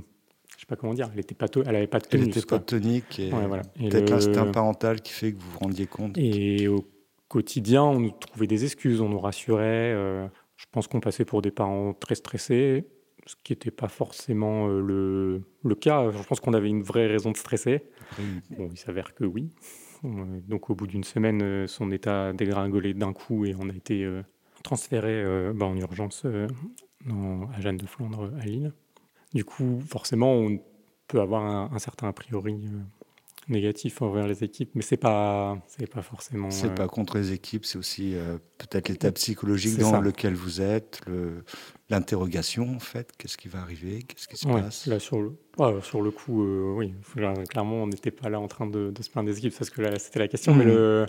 je 0.56 0.62
sais 0.62 0.66
pas 0.66 0.78
comment 0.78 0.94
dire, 0.94 1.10
elle 1.14 1.20
était 1.20 1.36
pas, 1.36 1.48
elle 1.66 1.76
avait 1.76 1.88
pas 1.88 2.00
de 2.00 2.06
tonus. 2.06 2.28
Elle 2.28 2.34
n'était 2.34 2.48
pas 2.48 2.60
tonique 2.60 3.20
et, 3.20 3.30
voilà. 3.30 3.64
peut-être 3.64 4.10
l'instinct 4.10 4.46
parental 4.48 5.02
qui 5.02 5.12
fait 5.12 5.34
que 5.34 5.40
vous 5.40 5.52
vous 5.52 5.60
rendiez 5.60 5.88
compte. 5.88 6.18
Et 6.18 6.68
au 6.70 6.88
quotidien, 7.28 7.84
on 7.84 8.00
nous 8.00 8.12
trouvait 8.12 8.48
des 8.48 8.64
excuses, 8.64 9.02
on 9.02 9.10
nous 9.10 9.20
rassurait. 9.20 9.94
Euh, 9.94 10.28
je 10.58 10.66
pense 10.72 10.88
qu'on 10.88 11.00
passait 11.00 11.26
pour 11.26 11.42
des 11.42 11.52
parents 11.52 11.94
très 11.94 12.16
stressés 12.16 12.86
ce 13.28 13.36
qui 13.44 13.54
n'était 13.54 13.72
pas 13.72 13.88
forcément 13.88 14.68
euh, 14.68 14.82
le, 14.82 15.42
le, 15.64 15.76
cas. 15.76 16.10
Je 16.12 16.24
pense 16.24 16.40
qu'on 16.40 16.54
avait 16.54 16.70
une 16.70 16.82
vraie 16.82 17.08
raison 17.08 17.32
de 17.32 17.38
stresser. 17.38 17.84
Bon, 18.58 18.70
il 18.72 18.78
s'avère 18.78 19.14
que 19.14 19.26
oui. 19.26 19.52
Euh, 20.06 20.40
donc 20.48 20.70
au 20.70 20.76
bout 20.76 20.88
d'une 20.88 21.04
semaine, 21.04 21.42
euh, 21.42 21.68
son 21.68 21.92
état 21.92 22.28
a 22.28 22.34
dégringolé 22.34 22.94
d'un 22.94 23.14
coup 23.14 23.46
et 23.46 23.56
on 23.60 23.70
a 23.70 23.74
été 23.74 24.08
transféré 24.64 25.24
bah, 25.54 25.66
en 25.66 25.76
urgence 25.78 26.26
à 26.26 27.62
Jeanne 27.62 27.78
de 27.78 27.86
Flandre 27.86 28.32
à 28.40 28.46
Lille. 28.46 28.74
Du 29.34 29.44
coup, 29.44 29.82
forcément, 29.82 30.34
on 30.34 30.60
peut 31.08 31.20
avoir 31.20 31.44
un, 31.44 31.70
un 31.74 31.80
certain 31.80 32.08
a 32.08 32.14
priori 32.14 32.58
négatif 33.50 34.02
envers 34.02 34.28
les 34.28 34.44
équipes, 34.44 34.72
mais 34.76 34.82
c'est 34.82 34.98
pas, 34.98 35.58
c'est 35.68 35.90
pas 35.90 36.02
forcément. 36.02 36.52
C'est 36.52 36.74
pas 36.74 36.88
contre 36.88 37.18
les 37.18 37.32
équipes, 37.32 37.66
c'est 37.66 37.78
aussi 37.78 38.16
peut-être 38.58 38.90
l'état 38.90 39.12
psychologique 39.12 39.78
dans 39.78 40.02
lequel 40.02 40.34
vous 40.34 40.62
êtes, 40.62 41.02
l'interrogation, 41.90 42.76
en 42.76 42.80
fait. 42.80 43.12
Qu'est-ce 43.18 43.38
qui 43.38 43.48
va 43.48 43.60
arriver? 43.60 44.04
Qu'est-ce 44.04 44.28
qui 44.28 44.38
se 44.38 44.48
passe? 44.48 44.88
là, 44.88 45.00
sur, 45.00 45.22
le, 45.22 45.32
sur 45.82 46.02
le 46.02 46.12
coup, 46.12 46.44
euh, 46.44 46.74
oui. 46.76 46.94
clairement, 47.50 47.84
on 47.84 47.88
n'était 47.88 48.12
pas 48.12 48.30
là 48.30 48.40
en 48.40 48.48
train 48.48 48.68
de, 48.68 48.94
se 49.00 49.10
plaindre 49.10 49.30
des 49.30 49.38
équipes, 49.38 49.54
parce 49.58 49.70
que 49.70 49.82
là, 49.82 49.98
c'était 50.00 50.20
la 50.20 50.28
question. 50.28 50.54
Mais, 50.54 50.66
mmh. 50.66 50.68
le, 50.68 51.06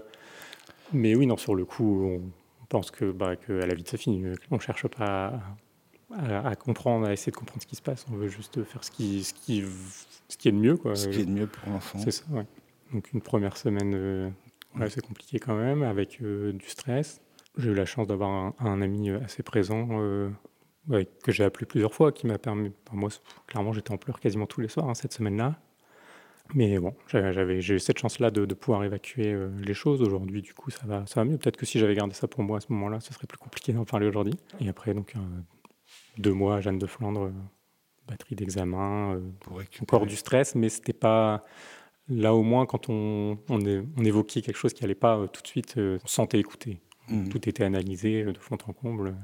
mais 0.93 1.15
oui, 1.15 1.27
non, 1.27 1.37
sur 1.37 1.55
le 1.55 1.65
coup, 1.65 2.05
on 2.05 2.67
pense 2.69 2.91
que, 2.91 3.11
bah, 3.11 3.37
que 3.37 3.61
à 3.61 3.67
la 3.67 3.75
vie 3.75 3.83
de 3.83 3.89
sa 3.89 3.97
fille, 3.97 4.25
on 4.51 4.59
cherche 4.59 4.87
pas 4.89 5.27
à, 5.27 5.41
comprendre, 6.59 7.07
à 7.07 7.13
essayer 7.13 7.33
de 7.33 7.37
comprendre 7.37 7.63
ce 7.63 7.67
qui 7.67 7.77
se 7.77 7.83
passe. 7.83 8.07
On 8.11 8.17
veut 8.17 8.29
juste 8.29 8.63
faire 8.65 8.85
ce 8.85 8.91
qui, 8.91 9.25
ce 9.25 9.35
qui 9.35 9.65
ce 10.29 10.37
qui 10.37 10.49
est 10.49 10.53
de 10.53 10.59
mieux. 10.59 10.77
Quoi. 10.77 10.95
Ce 10.95 11.09
qui 11.09 11.21
est 11.21 11.25
de 11.25 11.31
mieux 11.31 11.47
pour 11.47 11.71
l'enfant. 11.71 11.99
C'est 11.99 12.11
ça, 12.11 12.25
ouais. 12.31 12.47
Donc 12.93 13.13
une 13.13 13.21
première 13.21 13.57
semaine, 13.57 13.95
euh, 13.95 14.31
c'est 14.89 15.05
compliqué 15.05 15.39
quand 15.39 15.57
même, 15.57 15.83
avec 15.83 16.21
euh, 16.23 16.53
du 16.53 16.69
stress. 16.69 17.21
J'ai 17.57 17.71
eu 17.71 17.75
la 17.75 17.87
chance 17.87 18.07
d'avoir 18.07 18.53
un, 18.59 18.83
ami 18.83 19.11
assez 19.11 19.43
présent, 19.43 19.89
que 20.89 21.33
j'ai 21.33 21.45
appelé 21.45 21.67
plusieurs 21.67 21.93
fois, 21.93 22.13
qui 22.13 22.27
m'a 22.27 22.39
permis... 22.39 22.71
moi, 22.93 23.11
clairement, 23.47 23.73
j'étais 23.73 23.91
en 23.91 23.97
pleurs 23.97 24.21
quasiment 24.21 24.47
tous 24.47 24.61
les 24.61 24.69
soirs 24.69 24.89
hein, 24.89 24.95
cette 24.95 25.13
semaine-là. 25.13 25.59
Mais 26.55 26.79
bon, 26.79 26.95
j'avais, 27.09 27.61
j'ai 27.61 27.75
eu 27.75 27.79
cette 27.81 27.99
chance-là 27.99 28.31
de, 28.31 28.55
pouvoir 28.55 28.85
évacuer 28.85 29.37
les 29.59 29.75
choses. 29.75 30.01
Aujourd'hui, 30.03 30.41
du 30.41 30.55
coup, 30.55 30.71
ça 30.71 30.87
va, 30.87 31.05
ça 31.07 31.21
va 31.21 31.25
mieux. 31.25 31.37
Peut-être 31.37 31.57
que 31.57 31.67
si 31.67 31.81
j'avais 31.81 31.95
gardé 31.95 32.15
ça 32.15 32.29
pour 32.29 32.45
moi 32.45 32.59
à 32.59 32.61
ce 32.61 32.73
moment-là, 32.73 33.01
ce 33.01 33.13
serait 33.13 33.27
plus 33.27 33.39
compliqué 33.39 33.73
d'en 33.73 33.85
parler 33.85 34.07
aujourd'hui. 34.07 34.35
Et 34.61 34.69
après, 34.69 34.95
donc, 34.95 35.15
deux 36.19 36.33
mois 36.33 36.57
à 36.57 36.61
Jeanne 36.61 36.79
de 36.79 36.87
Flandre, 36.87 37.31
batterie 38.07 38.35
d'examen, 38.35 39.15
euh, 39.15 39.63
encore 39.81 40.07
du 40.07 40.17
stress, 40.17 40.55
mais 40.55 40.69
c'était 40.69 40.93
pas. 40.93 41.45
Là, 42.09 42.35
au 42.35 42.43
moins, 42.43 42.65
quand 42.65 42.89
on, 42.89 43.39
on, 43.51 43.61
évoquait 44.05 44.41
quelque 44.41 44.57
chose 44.57 44.73
qui 44.73 44.83
n'allait 44.83 44.95
pas 44.95 45.19
euh, 45.19 45.27
tout 45.27 45.43
de 45.43 45.47
suite, 45.47 45.77
euh, 45.77 45.99
on 46.03 46.07
sentait 46.07 46.39
écouter. 46.39 46.81
Mmh. 47.09 47.29
Tout 47.29 47.49
était 47.49 47.65
analysé 47.65 48.25
de 48.25 48.39
fond 48.39 48.57
en 48.67 48.73
comble. 48.73 49.15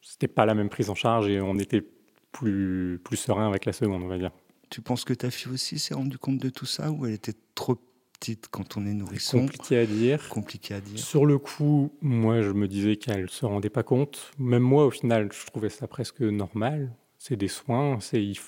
C'était 0.00 0.28
pas 0.28 0.46
la 0.46 0.54
même 0.54 0.68
prise 0.68 0.88
en 0.88 0.94
charge 0.94 1.28
et 1.28 1.40
on 1.40 1.58
était 1.58 1.84
plus, 2.30 3.00
plus 3.02 3.16
serein 3.16 3.48
avec 3.48 3.64
la 3.64 3.72
seconde, 3.72 4.02
on 4.04 4.08
va 4.08 4.18
dire. 4.18 4.30
Tu 4.70 4.82
penses 4.82 5.04
que 5.04 5.14
ta 5.14 5.30
fille 5.30 5.52
aussi 5.52 5.78
s'est 5.78 5.94
rendue 5.94 6.18
compte 6.18 6.38
de 6.38 6.48
tout 6.48 6.66
ça 6.66 6.92
ou 6.92 7.06
elle 7.06 7.14
était 7.14 7.34
trop 7.54 7.76
petite 8.18 8.48
quand 8.50 8.76
on 8.76 8.86
est 8.86 8.94
nourrisson 8.94 9.40
Compliqué 9.40 9.78
à 9.78 9.86
dire. 9.86 10.28
Compliqué 10.28 10.74
à 10.74 10.80
dire. 10.80 10.98
Sur 10.98 11.26
le 11.26 11.38
coup, 11.38 11.92
moi, 12.00 12.42
je 12.42 12.50
me 12.50 12.68
disais 12.68 12.96
qu'elle 12.96 13.28
se 13.30 13.44
rendait 13.46 13.70
pas 13.70 13.82
compte. 13.82 14.32
Même 14.38 14.62
moi, 14.62 14.86
au 14.86 14.90
final, 14.90 15.30
je 15.32 15.46
trouvais 15.46 15.68
ça 15.70 15.86
presque 15.86 16.20
normal 16.20 16.94
c'est 17.24 17.36
des 17.36 17.48
soins, 17.48 18.00
c'est 18.00 18.22
il 18.22 18.38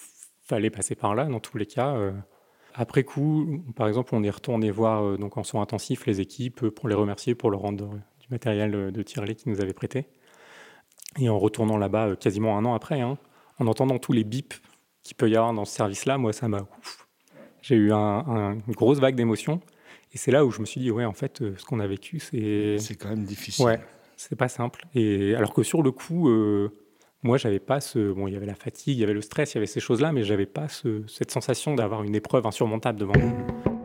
fallait 0.42 0.68
passer 0.68 0.94
par 0.94 1.14
là 1.14 1.24
dans 1.24 1.40
tous 1.40 1.56
les 1.56 1.64
cas. 1.64 1.94
Euh. 1.94 2.12
Après 2.74 3.04
coup, 3.04 3.64
par 3.74 3.88
exemple, 3.88 4.14
on 4.14 4.22
est 4.22 4.28
retourné 4.28 4.70
voir 4.70 5.02
euh, 5.02 5.16
donc 5.16 5.38
en 5.38 5.44
soins 5.44 5.62
intensifs 5.62 6.04
les 6.04 6.20
équipes 6.20 6.68
pour 6.68 6.86
les 6.86 6.94
remercier 6.94 7.34
pour 7.34 7.50
leur 7.50 7.60
rendre 7.60 7.88
du 7.88 8.26
matériel 8.30 8.92
de 8.92 9.02
tirelet 9.02 9.34
qu'ils 9.34 9.50
nous 9.50 9.62
avaient 9.62 9.72
prêté. 9.72 10.08
Et 11.18 11.30
en 11.30 11.38
retournant 11.38 11.78
là-bas 11.78 12.08
euh, 12.08 12.16
quasiment 12.16 12.58
un 12.58 12.66
an 12.66 12.74
après, 12.74 13.00
hein, 13.00 13.16
en 13.58 13.66
entendant 13.66 13.98
tous 13.98 14.12
les 14.12 14.24
bips 14.24 14.60
qu'il 15.02 15.16
peut 15.16 15.30
y 15.30 15.36
avoir 15.36 15.54
dans 15.54 15.64
ce 15.64 15.74
service-là, 15.74 16.18
moi, 16.18 16.34
ça 16.34 16.46
m'a... 16.46 16.66
J'ai 17.66 17.74
eu 17.74 17.90
une 17.90 18.62
grosse 18.68 19.00
vague 19.00 19.16
d'émotions. 19.16 19.60
Et 20.12 20.18
c'est 20.18 20.30
là 20.30 20.46
où 20.46 20.52
je 20.52 20.60
me 20.60 20.66
suis 20.66 20.80
dit, 20.80 20.92
ouais, 20.92 21.04
en 21.04 21.12
fait, 21.12 21.42
ce 21.56 21.64
qu'on 21.64 21.80
a 21.80 21.86
vécu, 21.88 22.20
c'est... 22.20 22.76
C'est 22.78 22.94
quand 22.94 23.08
même 23.08 23.24
difficile. 23.24 23.64
Ouais, 23.64 23.80
c'est 24.16 24.36
pas 24.36 24.46
simple. 24.46 24.84
Et 24.94 25.34
alors 25.34 25.52
que 25.52 25.64
sur 25.64 25.82
le 25.82 25.90
coup, 25.90 26.30
moi, 27.24 27.38
j'avais 27.38 27.58
pas 27.58 27.80
ce. 27.80 28.12
Bon, 28.12 28.28
il 28.28 28.34
y 28.34 28.36
avait 28.36 28.46
la 28.46 28.54
fatigue, 28.54 28.96
il 28.96 29.00
y 29.00 29.04
avait 29.04 29.14
le 29.14 29.20
stress, 29.20 29.54
il 29.54 29.56
y 29.56 29.58
avait 29.58 29.66
ces 29.66 29.80
choses-là, 29.80 30.12
mais 30.12 30.22
j'avais 30.22 30.46
pas 30.46 30.68
cette 30.68 31.32
sensation 31.32 31.74
d'avoir 31.74 32.04
une 32.04 32.14
épreuve 32.14 32.46
insurmontable 32.46 33.00
devant 33.00 33.18
moi. 33.18 33.75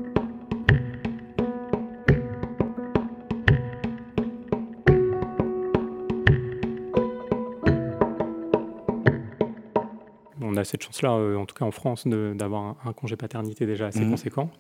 A 10.62 10.66
cette 10.66 10.84
chance-là, 10.84 11.14
euh, 11.14 11.36
en 11.36 11.46
tout 11.46 11.56
cas 11.56 11.66
en 11.66 11.72
France, 11.72 12.08
d'avoir 12.08 12.78
un, 12.86 12.94
congé 12.94 13.16
paternité 13.16 13.66
déjà 13.66 13.88
assez 13.88 14.06
mmh. 14.06 14.12
conséquent. 14.12 14.52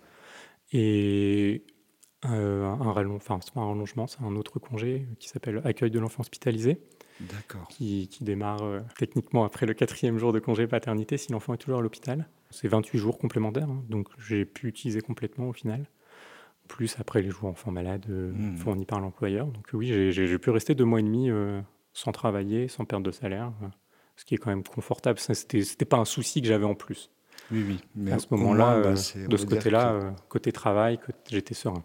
Et 0.73 1.63
euh, 2.25 2.65
un, 2.65 2.91
rallongement, 2.91 3.15
enfin, 3.15 3.39
c'est 3.43 3.53
pas 3.53 3.61
un 3.61 3.67
rallongement, 3.67 4.07
c'est 4.07 4.21
un 4.21 4.35
autre 4.35 4.59
congé 4.59 5.07
qui 5.19 5.27
s'appelle 5.27 5.61
accueil 5.65 5.91
de 5.91 5.99
l'enfant 5.99 6.21
hospitalisé 6.21 6.79
qui, 7.69 8.07
qui, 8.07 8.23
démarre 8.23 8.63
euh, 8.63 8.79
techniquement 8.97 9.43
après 9.43 9.65
le 9.65 9.73
quatrième 9.73 10.17
jour 10.17 10.33
de 10.33 10.39
congé 10.39 10.65
paternité 10.65 11.17
si 11.17 11.31
l'enfant 11.31 11.53
est 11.53 11.57
toujours 11.57 11.79
à 11.79 11.81
l'hôpital. 11.81 12.27
C'est 12.49 12.67
28 12.67 12.97
jours 12.97 13.17
complémentaires, 13.17 13.69
hein, 13.69 13.83
donc 13.89 14.07
j'ai 14.17 14.45
pu 14.45 14.67
utiliser 14.67 15.01
complètement 15.01 15.49
au 15.49 15.53
final. 15.53 15.87
Plus 16.67 16.95
après 16.99 17.21
les 17.21 17.29
jours 17.29 17.49
enfants 17.49 17.71
malades 17.71 18.07
hmm. 18.07 18.55
fournis 18.55 18.85
par 18.85 19.01
l'employeur. 19.01 19.47
Donc 19.47 19.67
oui, 19.73 20.11
j'ai 20.11 20.39
pu 20.39 20.49
rester 20.51 20.73
deux 20.73 20.85
mois 20.85 20.99
et 20.99 21.03
demi 21.03 21.29
sans 21.93 22.13
travailler, 22.13 22.69
sans 22.69 22.85
perdre 22.85 23.05
de 23.05 23.11
salaire, 23.11 23.51
ce 24.21 24.25
qui 24.25 24.35
est 24.35 24.37
quand 24.37 24.51
même 24.51 24.63
confortable. 24.63 25.17
C'était 25.17 25.85
pas 25.85 25.97
un 25.97 26.05
souci 26.05 26.43
que 26.43 26.47
j'avais 26.47 26.65
en 26.65 26.75
plus. 26.75 27.09
Oui, 27.51 27.65
oui. 27.67 27.79
Mais 27.95 28.11
à 28.11 28.19
ce 28.19 28.27
moment-là, 28.29 28.79
bah, 28.79 28.91
de 28.91 29.37
ce 29.37 29.45
côté-là, 29.47 30.13
côté 30.29 30.51
travail, 30.51 30.99
j'étais 31.27 31.55
serein 31.55 31.83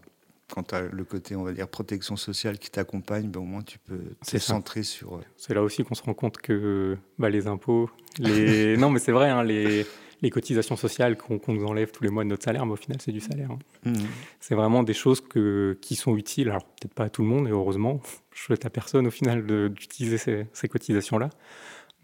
quand 0.53 0.63
tu 0.63 0.75
as 0.75 0.83
le 0.83 1.03
côté, 1.03 1.35
on 1.35 1.43
va 1.43 1.53
dire, 1.53 1.67
protection 1.67 2.17
sociale 2.17 2.61
qui 2.61 2.71
t'accompagne, 2.71 3.29
ben, 3.29 3.41
au 3.41 3.45
moins 3.45 3.63
tu 3.63 3.81
peux 3.81 3.99
te 4.25 4.39
centrer 4.39 4.85
sur. 4.85 5.17
Euh, 5.17 5.21
c'est 5.37 5.55
là 5.55 5.63
aussi 5.65 5.83
qu'on 5.83 5.97
se 5.97 6.05
rend 6.05 6.15
compte 6.15 6.39
que 6.39 6.97
bah, 7.19 7.31
les 7.31 7.49
impôts, 7.49 7.91
les. 8.21 8.77
non, 8.79 8.91
mais 8.91 9.01
c'est 9.01 9.11
vrai, 9.11 9.29
hein, 9.29 9.43
les, 9.43 9.85
les, 10.23 10.31
cotisations 10.31 10.77
sociales 10.77 11.17
qu'on 11.17 11.41
nous 11.49 11.65
enlève 11.65 11.91
tous 11.91 12.05
les 12.05 12.11
mois 12.11 12.23
de 12.23 12.29
notre 12.29 12.45
salaire, 12.45 12.65
mais 12.65 12.75
au 12.75 12.77
final, 12.77 12.99
c'est 13.01 13.11
du 13.11 13.19
salaire. 13.19 13.51
Hein. 13.51 13.59
Mmh. 13.91 14.05
C'est 14.39 14.55
vraiment 14.55 14.85
des 14.85 14.95
choses 14.95 15.21
que, 15.21 15.77
qui 15.83 15.97
sont 15.97 16.17
utiles. 16.17 16.51
Alors, 16.51 16.63
peut-être 16.63 16.95
pas 16.95 17.05
à 17.05 17.11
tout 17.11 17.23
le 17.23 17.29
monde, 17.29 17.49
et 17.49 17.51
heureusement, 17.51 18.01
je 18.33 18.43
souhaite 18.43 18.65
à 18.65 18.71
personne 18.71 19.09
au 19.09 19.11
final 19.11 19.45
d'utiliser 19.73 20.19
ces, 20.19 20.47
ces 20.53 20.69
cotisations-là. 20.69 21.31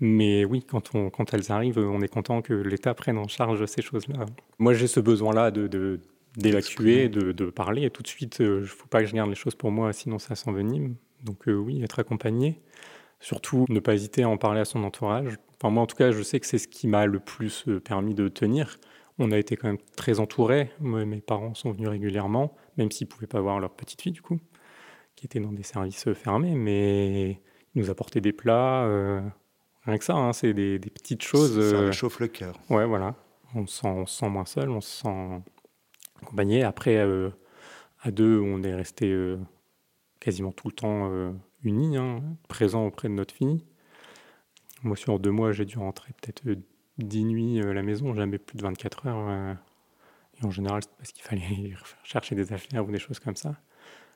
Mais 0.04 0.44
oui, 0.44 0.64
quand, 0.68 0.96
on, 0.96 1.10
quand 1.10 1.32
elles 1.32 1.52
arrivent, 1.52 1.78
on 1.78 2.00
est 2.00 2.08
content 2.08 2.42
que 2.42 2.54
l'État 2.54 2.92
prenne 2.92 3.18
en 3.18 3.28
charge 3.28 3.64
ces 3.66 3.82
choses-là. 3.82 4.26
Moi, 4.58 4.74
j'ai 4.74 4.88
ce 4.88 4.98
besoin-là 4.98 5.52
de, 5.52 5.68
de 5.68 6.00
d'évacuer, 6.36 7.08
de, 7.08 7.30
de, 7.30 7.50
parler. 7.50 7.84
Et 7.84 7.90
tout 7.90 8.02
de 8.02 8.08
suite, 8.08 8.38
il 8.40 8.46
euh, 8.46 8.60
ne 8.62 8.66
faut 8.66 8.88
pas 8.88 9.00
que 9.00 9.06
je 9.06 9.14
garde 9.14 9.30
les 9.30 9.36
choses 9.36 9.54
pour 9.54 9.70
moi, 9.70 9.92
sinon 9.92 10.18
ça 10.18 10.34
s'envenime. 10.34 10.96
Donc 11.22 11.46
euh, 11.46 11.54
oui, 11.54 11.84
être 11.84 12.00
accompagné. 12.00 12.60
Surtout, 13.20 13.64
ne 13.68 13.78
pas 13.78 13.94
hésiter 13.94 14.24
à 14.24 14.28
en 14.28 14.38
parler 14.38 14.60
à 14.60 14.64
son 14.64 14.82
entourage. 14.82 15.36
Enfin, 15.60 15.72
moi, 15.72 15.84
en 15.84 15.86
tout 15.86 15.94
cas, 15.94 16.10
je 16.10 16.20
sais 16.22 16.40
que 16.40 16.46
c'est 16.46 16.58
ce 16.58 16.66
qui 16.66 16.88
m'a 16.88 17.06
le 17.06 17.20
plus 17.20 17.68
euh, 17.68 17.78
permis 17.78 18.14
de 18.14 18.26
tenir. 18.26 18.78
On 19.20 19.30
a 19.30 19.38
été 19.38 19.56
quand 19.56 19.68
même 19.68 19.78
très 19.96 20.18
entourés. 20.18 20.70
mes 20.80 21.20
parents 21.20 21.54
sont 21.54 21.70
venus 21.70 21.88
régulièrement, 21.88 22.56
même 22.76 22.90
s'ils 22.90 23.06
ne 23.06 23.12
pouvaient 23.12 23.28
pas 23.28 23.40
voir 23.40 23.60
leur 23.60 23.70
petite 23.70 24.02
fille, 24.02 24.10
du 24.10 24.22
coup, 24.22 24.40
qui 25.14 25.26
était 25.26 25.38
dans 25.38 25.52
des 25.52 25.62
services 25.62 26.12
fermés. 26.14 26.56
Mais 26.56 27.38
ils 27.74 27.82
nous 27.82 27.90
apportaient 27.90 28.22
des 28.22 28.32
plats. 28.32 28.88
Rien 29.84 29.98
que 29.98 30.04
ça, 30.04 30.14
hein, 30.14 30.32
c'est 30.32 30.54
des, 30.54 30.78
petites 30.78 31.22
choses. 31.22 31.70
Ça 31.70 31.80
réchauffe 31.80 32.20
le 32.20 32.28
cœur. 32.28 32.58
Ouais, 32.70 32.86
voilà. 32.86 33.14
On 33.54 33.66
se, 33.66 33.80
sent, 33.80 33.88
on 33.88 34.06
se 34.06 34.18
sent 34.18 34.28
moins 34.28 34.46
seul, 34.46 34.70
on 34.70 34.80
se 34.80 35.02
sent 35.02 35.42
accompagné. 36.22 36.62
Après, 36.62 36.96
euh, 36.96 37.30
à 38.00 38.10
deux, 38.10 38.40
on 38.40 38.62
est 38.62 38.74
resté 38.74 39.10
euh, 39.10 39.38
quasiment 40.20 40.52
tout 40.52 40.68
le 40.68 40.74
temps 40.74 41.10
euh, 41.10 41.32
unis, 41.62 41.96
hein, 41.96 42.22
présents 42.48 42.86
auprès 42.86 43.08
de 43.08 43.14
notre 43.14 43.34
fille. 43.34 43.64
Moi, 44.82 44.96
sur 44.96 45.18
deux 45.18 45.30
mois, 45.30 45.52
j'ai 45.52 45.64
dû 45.64 45.78
rentrer 45.78 46.12
peut-être 46.20 46.42
dix 46.98 47.24
nuits 47.24 47.60
à 47.60 47.72
la 47.72 47.82
maison, 47.82 48.14
jamais 48.14 48.38
plus 48.38 48.56
de 48.56 48.62
24 48.62 49.06
heures. 49.06 49.56
et 50.40 50.44
en 50.44 50.50
général, 50.50 50.82
c'est 50.82 50.96
parce 50.96 51.12
qu'il 51.12 51.22
fallait 51.22 51.74
chercher 52.02 52.34
des 52.34 52.52
affaires 52.52 52.86
ou 52.86 52.90
des 52.90 52.98
choses 52.98 53.20
comme 53.20 53.36
ça. 53.36 53.56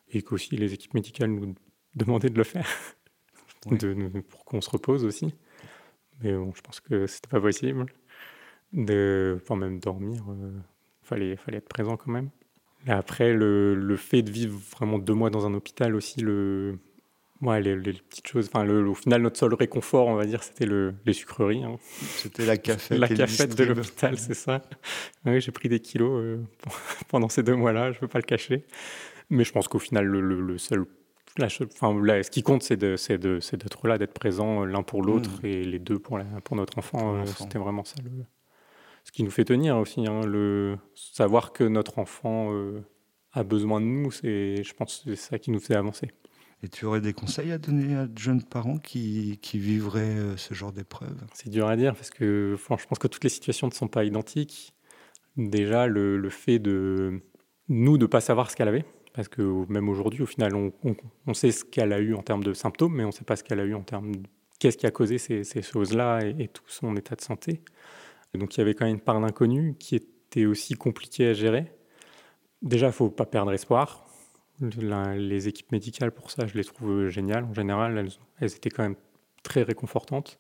Et 0.09 0.23
qu'aussi 0.23 0.57
les 0.57 0.73
équipes 0.73 0.95
médicales 0.95 1.31
nous 1.31 1.55
demandaient 1.95 2.31
de 2.31 2.39
le 2.39 2.45
faire, 2.45 2.69
de, 3.71 4.21
pour 4.29 4.45
qu'on 4.45 4.61
se 4.61 4.71
repose 4.71 5.05
aussi. 5.05 5.35
Mais 6.23 6.33
bon, 6.33 6.53
je 6.55 6.61
pense 6.63 6.81
que 6.81 7.07
c'était 7.07 7.29
pas 7.29 7.41
possible 7.41 7.87
de, 8.73 9.39
enfin, 9.43 9.57
même 9.57 9.79
dormir 9.79 10.25
fallait, 11.07 11.37
fallait 11.37 11.59
être 11.59 11.69
présent 11.69 11.97
quand 11.97 12.11
même. 12.11 12.31
Et 12.87 12.91
après, 12.91 13.33
le, 13.33 13.75
le, 13.75 13.97
fait 13.97 14.23
de 14.23 14.31
vivre 14.31 14.59
vraiment 14.77 14.99
deux 14.99 15.15
mois 15.15 15.31
dans 15.31 15.47
un 15.47 15.55
hôpital 15.55 15.97
aussi, 15.97 16.21
le, 16.21 16.79
ouais, 17.43 17.61
les, 17.61 17.77
petites 17.93 18.29
choses. 18.29 18.49
Enfin, 18.53 18.65
le, 18.65 18.87
au 18.89 18.95
final, 18.95 19.23
notre 19.23 19.39
seul 19.39 19.55
réconfort, 19.55 20.07
on 20.07 20.15
va 20.15 20.25
dire, 20.25 20.43
c'était 20.43 20.67
le, 20.67 20.95
les 21.05 21.13
sucreries. 21.13 21.65
Hein. 21.65 21.79
C'était 22.17 22.47
la 22.47 22.57
cafette. 22.57 22.99
la 22.99 23.09
cafette 23.09 23.57
de 23.57 23.65
l'hôpital, 23.65 24.19
c'est 24.19 24.35
ça. 24.35 24.63
J'ai 25.25 25.53
pris 25.53 25.69
des 25.69 25.81
kilos 25.81 26.23
euh, 26.23 26.39
pendant 27.09 27.29
ces 27.29 27.43
deux 27.43 27.57
mois-là, 27.57 27.91
je 27.93 27.97
ne 27.97 28.01
peux 28.01 28.09
pas 28.09 28.19
le 28.19 28.25
cacher. 28.25 28.65
Mais 29.31 29.43
je 29.43 29.53
pense 29.53 29.67
qu'au 29.67 29.81
final, 29.81 30.07
le, 30.07 30.59
seul. 30.59 30.85
La, 31.39 31.47
enfin, 31.47 31.95
là, 32.03 32.23
ce 32.23 32.31
qui 32.31 32.43
compte, 32.43 32.63
c'est 32.63 32.77
d'être 32.77 33.89
là, 33.89 33.99
d'être 33.99 34.15
présent 34.15 34.65
l'un 34.65 34.83
pour 34.83 35.03
l'autre 35.03 35.31
mmh. 35.43 35.47
et 35.47 35.65
les 35.65 35.79
deux 35.79 35.99
pour, 35.99 36.19
la, 36.19 36.25
pour 36.45 36.57
notre 36.57 36.79
enfant. 36.79 37.17
Euh, 37.17 37.27
c'était 37.27 37.59
vraiment 37.59 37.85
ça 37.85 37.97
le, 38.03 38.11
ce 39.05 39.13
qui 39.13 39.23
nous 39.23 39.31
fait 39.31 39.45
tenir 39.45 39.77
aussi. 39.77 40.07
Hein, 40.07 40.27
le 40.27 40.77
savoir 40.95 41.53
que 41.53 41.65
notre 41.65 41.99
enfant 41.99 42.53
euh, 42.53 42.81
a 43.33 43.45
besoin 43.45 43.81
de 43.81 43.87
nous, 43.87 44.11
c'est, 44.11 44.63
je 44.63 44.75
pense, 44.75 45.03
c'est 45.05 45.17
ça 45.17 45.39
qui 45.39 45.51
nous 45.51 45.61
fait 45.61 45.77
avancer. 45.77 46.11
Et 46.63 46.69
tu 46.69 46.87
aurais 46.87 47.03
des 47.03 47.13
conseils 47.13 47.53
à 47.53 47.59
donner 47.59 47.95
à 47.95 48.07
de 48.07 48.19
jeunes 48.19 48.43
parents 48.43 48.79
qui, 48.79 49.39
qui 49.43 49.59
vivraient 49.59 50.01
euh, 50.01 50.37
ce 50.37 50.55
genre 50.55 50.73
d'épreuve 50.73 51.15
C'est 51.35 51.51
dur 51.51 51.69
à 51.69 51.77
dire 51.77 51.95
parce 51.95 52.11
que 52.11 52.57
je 52.59 52.87
pense 52.87 52.99
que 52.99 53.09
toutes 53.09 53.25
les 53.25 53.31
situations 53.31 53.69
ne 53.69 53.73
sont 53.73 53.89
pas 53.89 54.05
identiques. 54.05 54.75
Déjà, 55.37 55.87
le, 55.87 56.17
le 56.17 56.31
fait 56.31 56.59
de 56.59 57.21
nous 57.69 57.99
de 57.99 58.05
ne 58.05 58.07
pas 58.07 58.23
savoir 58.23 58.51
ce 58.51 58.57
qu'elle 58.57 58.69
avait, 58.69 58.87
parce 59.17 59.29
que 59.29 59.65
même 59.73 59.89
aujourd'hui, 59.89 60.23
au 60.23 60.27
final, 60.27 60.55
on, 60.55 60.73
on, 61.27 61.35
sait 61.35 61.51
ce 61.51 61.65
qu'elle 61.65 61.95
a 61.95 62.01
eu 62.01 62.15
en 62.15 62.23
termes 62.23 62.45
de 62.45 62.53
symptômes, 62.53 62.95
mais 62.95 63.03
on 63.03 63.09
ne 63.09 63.13
sait 63.13 63.25
pas 63.25 63.35
ce 63.35 63.43
qu'elle 63.43 63.61
a 63.61 63.65
eu 63.65 63.75
en 63.75 63.83
termes 63.83 64.15
de 64.15 64.23
qu'est-ce 64.59 64.77
qui 64.77 64.87
a 64.87 64.91
causé 64.91 65.17
ces, 65.17 65.43
ces 65.43 65.63
choses-là 65.63 66.21
et, 66.23 66.35
et, 66.39 66.49
tout 66.49 66.63
son 66.67 66.95
état 66.97 67.17
de 67.17 67.23
santé. 67.23 67.63
Donc 68.35 68.55
il 68.55 68.59
y 68.59 68.61
avait 68.61 68.75
quand 68.75 68.85
même 68.85 68.97
une 68.97 69.01
part 69.01 69.19
d'inconnu 69.19 69.75
qui 69.79 69.97
était 69.97 70.45
aussi 70.45 70.75
compliquée 70.75 71.29
à 71.29 71.33
gérer. 71.33 71.73
Déjà, 72.61 72.87
il 72.87 72.91
ne 72.91 72.95
faut 72.95 73.09
pas 73.09 73.25
perdre 73.25 73.55
espoir. 73.55 74.07
les 74.61 75.49
équipes 75.49 75.73
médicales, 75.73 76.13
pour 76.13 76.31
ça, 76.31 76.47
je 76.47 76.55
les 76.55 76.65
trouve 76.65 77.09
géniales. 77.09 77.45
En 77.45 77.55
général, 77.55 78.11
elles, 78.39 78.55
étaient 78.55 78.71
quand 78.71 78.83
même 78.83 78.97
très 79.43 79.63
réconfortantes. 79.63 80.39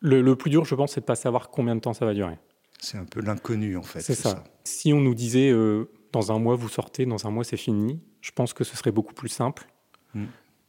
Le, 0.00 0.34
plus 0.34 0.50
dur, 0.50 0.64
je 0.64 0.74
pense, 0.74 0.92
c'est 0.92 1.00
de 1.00 1.04
ne 1.04 1.06
pas 1.06 1.14
savoir 1.14 1.50
combien 1.50 1.76
de 1.76 1.80
temps 1.80 1.92
ça 1.92 2.06
va 2.06 2.14
durer. 2.14 2.38
C'est 2.80 2.98
un 2.98 3.04
peu 3.04 3.20
l'inconnu 3.20 3.76
en 3.76 3.82
fait. 3.82 4.00
C'est 4.00 4.14
ça. 4.14 4.42
Si 4.64 4.92
on 4.92 5.00
nous 5.00 5.14
disait 5.14 5.50
euh, 5.50 5.90
dans 6.12 6.32
un 6.32 6.38
mois 6.38 6.56
vous 6.56 6.68
sortez, 6.68 7.06
dans 7.06 7.26
un 7.26 7.30
mois 7.30 7.44
c'est 7.44 7.56
fini, 7.56 8.00
je 8.20 8.30
pense 8.32 8.52
que 8.52 8.64
ce 8.64 8.76
serait 8.76 8.92
beaucoup 8.92 9.14
plus 9.14 9.28
simple 9.28 9.66
mm. 10.14 10.24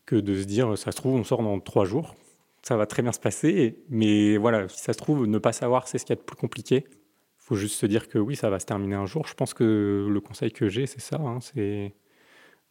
que 0.05 0.15
de 0.15 0.35
se 0.39 0.45
dire 0.45 0.77
ça 0.77 0.91
se 0.91 0.97
trouve 0.97 1.15
on 1.15 1.23
sort 1.23 1.43
dans 1.43 1.59
trois 1.59 1.85
jours, 1.85 2.15
ça 2.61 2.77
va 2.77 2.85
très 2.85 3.01
bien 3.01 3.11
se 3.11 3.19
passer, 3.19 3.79
mais 3.89 4.37
voilà, 4.37 4.67
si 4.69 4.81
ça 4.81 4.93
se 4.93 4.97
trouve 4.97 5.25
ne 5.25 5.37
pas 5.37 5.53
savoir 5.53 5.87
c'est 5.87 5.97
ce 5.97 6.05
qu'il 6.05 6.15
y 6.15 6.19
a 6.19 6.21
de 6.21 6.25
plus 6.25 6.37
compliqué. 6.37 6.85
Il 6.87 7.53
faut 7.53 7.55
juste 7.55 7.75
se 7.75 7.85
dire 7.85 8.07
que 8.07 8.17
oui 8.17 8.35
ça 8.35 8.49
va 8.49 8.59
se 8.59 8.65
terminer 8.65 8.95
un 8.95 9.05
jour. 9.05 9.27
Je 9.27 9.33
pense 9.33 9.53
que 9.53 10.07
le 10.09 10.21
conseil 10.21 10.51
que 10.51 10.69
j'ai 10.69 10.85
c'est 10.85 11.01
ça, 11.01 11.17
hein, 11.19 11.39
c'est 11.41 11.93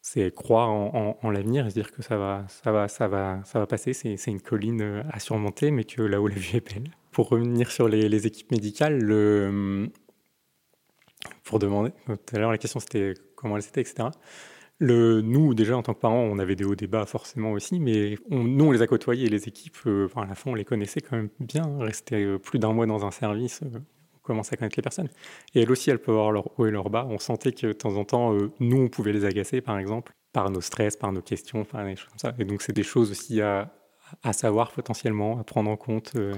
c'est 0.02 0.34
croire 0.34 0.70
en, 0.70 1.30
l'avenir 1.30 1.66
et 1.66 1.70
se 1.70 1.74
dire 1.74 1.92
que 1.92 2.02
ça 2.02 2.16
va, 2.16 2.44
ça 2.48 2.72
va, 2.72 2.88
ça 2.88 3.06
va, 3.06 3.40
ça 3.44 3.58
va 3.58 3.66
passer. 3.66 3.92
C'est 3.92 4.30
une 4.30 4.40
colline 4.40 5.04
à 5.10 5.20
surmonter, 5.20 5.70
mais 5.70 5.84
que 5.84 6.02
là 6.02 6.20
où 6.20 6.26
la 6.26 6.36
vue 6.36 6.56
est 6.56 6.66
belle. 6.66 6.90
Pour 7.12 7.28
revenir 7.28 7.70
sur 7.70 7.88
les, 7.88 8.26
équipes 8.26 8.50
médicales, 8.50 8.98
le, 8.98 9.90
pour 11.44 11.58
demander, 11.58 11.90
tout 12.06 12.36
à 12.36 12.38
l'heure 12.38 12.50
la 12.50 12.58
question 12.58 12.80
c'était 12.80 13.14
comment 13.36 13.56
elles 13.56 13.66
étaient, 13.66 13.80
etc. 13.80 14.08
Le, 14.82 15.20
nous, 15.20 15.52
déjà, 15.52 15.76
en 15.76 15.82
tant 15.82 15.92
que 15.92 16.00
parents, 16.00 16.22
on 16.22 16.38
avait 16.38 16.56
des 16.56 16.64
hauts 16.64 16.74
débats 16.74 17.04
forcément 17.04 17.52
aussi, 17.52 17.78
mais 17.78 18.16
nous, 18.30 18.64
on 18.64 18.70
les 18.70 18.80
a 18.80 18.86
côtoyés, 18.86 19.28
les 19.28 19.46
équipes, 19.46 19.76
euh, 19.86 20.08
à 20.16 20.24
la 20.24 20.34
fin, 20.34 20.52
on 20.52 20.54
les 20.54 20.64
connaissait 20.64 21.02
quand 21.02 21.16
même 21.16 21.28
bien. 21.38 21.70
Rester 21.80 22.24
euh, 22.24 22.38
plus 22.38 22.58
d'un 22.58 22.72
mois 22.72 22.86
dans 22.86 23.04
un 23.04 23.10
service, 23.10 23.60
commencer 24.22 24.54
à 24.54 24.56
connaître 24.56 24.76
les 24.78 24.82
personnes. 24.82 25.10
Et 25.54 25.62
elles 25.62 25.70
aussi, 25.70 25.90
elles 25.90 25.98
peuvent 25.98 26.14
avoir 26.14 26.32
leur 26.32 26.58
haut 26.58 26.66
et 26.66 26.70
leur 26.70 26.88
bas. 26.88 27.06
On 27.10 27.18
sentait 27.18 27.52
que 27.52 27.66
de 27.66 27.72
temps 27.74 27.94
en 27.96 28.04
temps, 28.04 28.34
euh, 28.34 28.50
nous, 28.58 28.78
on 28.78 28.88
pouvait 28.88 29.12
les 29.12 29.26
agacer, 29.26 29.60
par 29.60 29.78
exemple, 29.78 30.12
par 30.32 30.50
nos 30.50 30.62
stress, 30.62 30.96
par 30.96 31.12
nos 31.12 31.20
questions, 31.20 31.60
enfin, 31.60 31.84
des 31.84 31.96
choses 31.96 32.08
comme 32.08 32.18
ça. 32.18 32.34
Et 32.38 32.46
donc, 32.46 32.62
c'est 32.62 32.72
des 32.72 32.82
choses 32.82 33.10
aussi 33.10 33.42
à, 33.42 33.70
à, 34.22 34.32
savoir 34.32 34.72
potentiellement, 34.72 35.38
à 35.38 35.44
prendre 35.44 35.70
en 35.70 35.76
compte. 35.76 36.12
Euh. 36.16 36.34